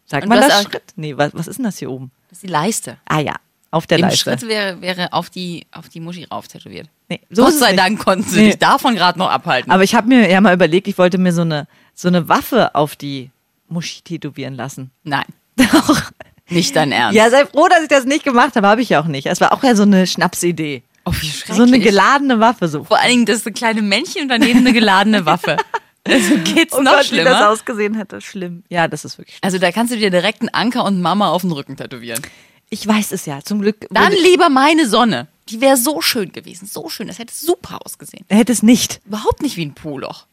Sagt 0.06 0.24
Und 0.24 0.28
man 0.28 0.40
das 0.40 0.62
Schritt? 0.62 0.82
Nee, 0.96 1.16
was, 1.16 1.32
was 1.34 1.46
ist 1.46 1.56
denn 1.56 1.64
das 1.64 1.78
hier 1.78 1.90
oben? 1.90 2.10
Das 2.28 2.38
ist 2.38 2.42
die 2.42 2.48
Leiste. 2.48 2.98
Ah 3.06 3.20
ja, 3.20 3.34
auf 3.70 3.86
der 3.86 3.98
Im 3.98 4.04
Leiste. 4.04 4.18
Schritt 4.18 4.48
wäre, 4.48 4.80
wäre 4.80 5.12
auf, 5.12 5.30
die, 5.30 5.66
auf 5.72 5.88
die 5.88 6.00
Muschi 6.00 6.24
rauf 6.24 6.46
tätowiert. 6.48 6.88
Nee, 7.08 7.20
so 7.30 7.42
Gott 7.42 7.52
ist 7.52 7.58
sei 7.60 7.72
nicht. 7.72 7.78
Dank 7.80 7.98
konnten 7.98 8.28
sie 8.28 8.40
Nee. 8.40 8.46
dich 8.48 8.58
davon 8.58 8.94
gerade 8.94 9.18
noch 9.18 9.30
abhalten. 9.30 9.70
Aber 9.72 9.82
ich 9.82 9.94
habe 9.94 10.08
mir 10.08 10.30
ja 10.30 10.40
mal 10.40 10.54
überlegt, 10.54 10.88
ich 10.88 10.98
wollte 10.98 11.18
mir 11.18 11.32
so 11.32 11.42
eine, 11.42 11.66
so 11.94 12.08
eine 12.08 12.28
Waffe 12.28 12.74
auf 12.74 12.96
die 12.96 13.30
Muschi 13.68 14.02
tätowieren 14.02 14.54
lassen. 14.54 14.90
Nein, 15.04 15.24
Doch. 15.56 16.02
nicht 16.48 16.76
dein 16.76 16.92
Ernst. 16.92 17.16
Ja, 17.16 17.30
sei 17.30 17.46
froh, 17.46 17.66
dass 17.68 17.82
ich 17.82 17.88
das 17.88 18.04
nicht 18.04 18.24
gemacht 18.24 18.56
habe, 18.56 18.66
habe 18.68 18.82
ich 18.82 18.90
ja 18.90 19.00
auch 19.00 19.06
nicht. 19.06 19.26
Es 19.26 19.40
war 19.40 19.52
auch 19.52 19.62
ja 19.62 19.74
so 19.74 19.82
eine 19.84 20.06
Schnapsidee. 20.06 20.82
oh, 21.06 21.12
wie 21.12 21.26
schrecklich. 21.26 21.56
So 21.56 21.62
eine 21.62 21.78
geladene 21.78 22.40
Waffe. 22.40 22.68
So. 22.68 22.84
Vor 22.84 22.98
allen 22.98 23.10
Dingen 23.10 23.26
das 23.26 23.44
kleine 23.44 23.80
Männchen 23.82 24.22
und 24.22 24.28
daneben 24.28 24.58
eine 24.60 24.72
geladene 24.74 25.24
Waffe. 25.26 25.56
Also 26.06 26.36
geht's 26.44 26.74
Oh 26.74 26.82
noch 26.82 26.92
Gott, 26.92 27.10
wie 27.12 27.16
das 27.16 27.24
schlimmer. 27.26 27.50
ausgesehen 27.50 27.94
hätte. 27.94 28.20
Schlimm. 28.20 28.62
Ja, 28.68 28.88
das 28.88 29.04
ist 29.04 29.18
wirklich 29.18 29.36
schlimm. 29.36 29.46
Also 29.46 29.58
da 29.58 29.72
kannst 29.72 29.92
du 29.92 29.96
dir 29.98 30.10
direkt 30.10 30.40
einen 30.42 30.50
Anker 30.50 30.84
und 30.84 31.00
Mama 31.00 31.30
auf 31.30 31.42
den 31.42 31.52
Rücken 31.52 31.76
tätowieren. 31.76 32.22
Ich 32.70 32.86
weiß 32.86 33.12
es 33.12 33.26
ja. 33.26 33.40
Zum 33.42 33.60
Glück 33.60 33.86
Dann 33.90 34.12
lieber 34.12 34.48
meine 34.48 34.86
Sonne. 34.88 35.28
Die 35.48 35.60
wäre 35.60 35.76
so 35.76 36.00
schön 36.00 36.32
gewesen. 36.32 36.66
So 36.66 36.88
schön. 36.88 37.06
Das 37.06 37.18
hätte 37.18 37.34
super 37.34 37.80
ausgesehen. 37.84 38.24
hätte 38.28 38.52
es 38.52 38.62
nicht. 38.62 39.00
Überhaupt 39.06 39.42
nicht 39.42 39.56
wie 39.56 39.64
ein 39.66 39.74
Poloch. 39.74 40.26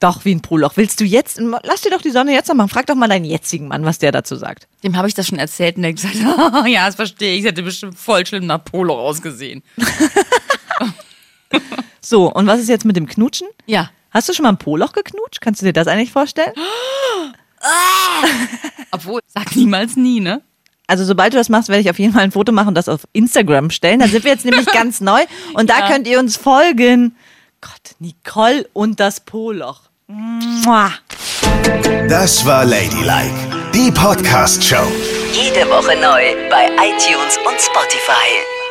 Doch, 0.00 0.24
wie 0.24 0.34
ein 0.34 0.42
Proloch. 0.42 0.72
Willst 0.76 0.98
du 1.00 1.04
jetzt, 1.04 1.38
lass 1.62 1.82
dir 1.82 1.90
doch 1.90 2.02
die 2.02 2.10
Sonne 2.10 2.32
jetzt 2.32 2.48
noch 2.48 2.56
machen. 2.56 2.68
Frag 2.68 2.86
doch 2.86 2.96
mal 2.96 3.06
deinen 3.08 3.24
jetzigen 3.24 3.68
Mann, 3.68 3.84
was 3.84 3.98
der 3.98 4.10
dazu 4.10 4.34
sagt. 4.36 4.66
Dem 4.82 4.96
habe 4.96 5.06
ich 5.06 5.14
das 5.14 5.28
schon 5.28 5.38
erzählt 5.38 5.76
und 5.76 5.82
der 5.82 5.92
hat 5.92 5.96
gesagt, 5.96 6.16
oh, 6.62 6.64
ja, 6.66 6.86
das 6.86 6.96
verstehe 6.96 7.34
ich. 7.34 7.40
Es 7.40 7.46
hätte 7.46 7.62
bestimmt 7.62 7.96
voll 7.98 8.26
schlimm 8.26 8.46
nach 8.46 8.64
Poloch 8.64 8.98
ausgesehen. 8.98 9.62
So, 12.04 12.32
und 12.32 12.46
was 12.46 12.60
ist 12.60 12.68
jetzt 12.68 12.84
mit 12.84 12.96
dem 12.96 13.06
Knutschen? 13.06 13.46
Ja. 13.66 13.90
Hast 14.12 14.28
du 14.28 14.32
schon 14.34 14.42
mal 14.44 14.50
ein 14.50 14.58
Poloch 14.58 14.92
geknutscht? 14.92 15.40
Kannst 15.40 15.62
du 15.62 15.66
dir 15.66 15.72
das 15.72 15.88
eigentlich 15.88 16.12
vorstellen? 16.12 16.52
Obwohl, 18.90 19.20
sag 19.26 19.54
niemals 19.56 19.96
nie, 19.96 20.20
ne? 20.20 20.42
Also 20.86 21.04
sobald 21.04 21.32
du 21.32 21.38
das 21.38 21.48
machst, 21.48 21.68
werde 21.68 21.80
ich 21.80 21.90
auf 21.90 21.98
jeden 21.98 22.12
Fall 22.12 22.22
ein 22.22 22.32
Foto 22.32 22.52
machen 22.52 22.68
und 22.68 22.74
das 22.74 22.88
auf 22.88 23.00
Instagram 23.12 23.70
stellen. 23.70 24.00
Da 24.00 24.08
sind 24.08 24.24
wir 24.24 24.32
jetzt 24.32 24.44
nämlich 24.44 24.66
ganz 24.72 25.00
neu 25.00 25.22
und 25.54 25.70
da 25.70 25.80
Ja. 25.80 25.88
könnt 25.88 26.06
ihr 26.06 26.18
uns 26.18 26.36
folgen. 26.36 27.16
Gott, 27.60 27.94
Nicole 28.00 28.68
und 28.72 29.00
das 29.00 29.20
Poloch. 29.20 29.82
Mua. 30.08 30.92
Das 32.08 32.44
war 32.44 32.64
Ladylike, 32.64 33.70
die 33.72 33.90
Podcast-Show. 33.92 34.84
Jede 35.32 35.68
Woche 35.70 35.94
neu 36.00 36.48
bei 36.50 36.66
iTunes 36.74 37.38
und 37.46 37.58
Spotify. 37.60 38.61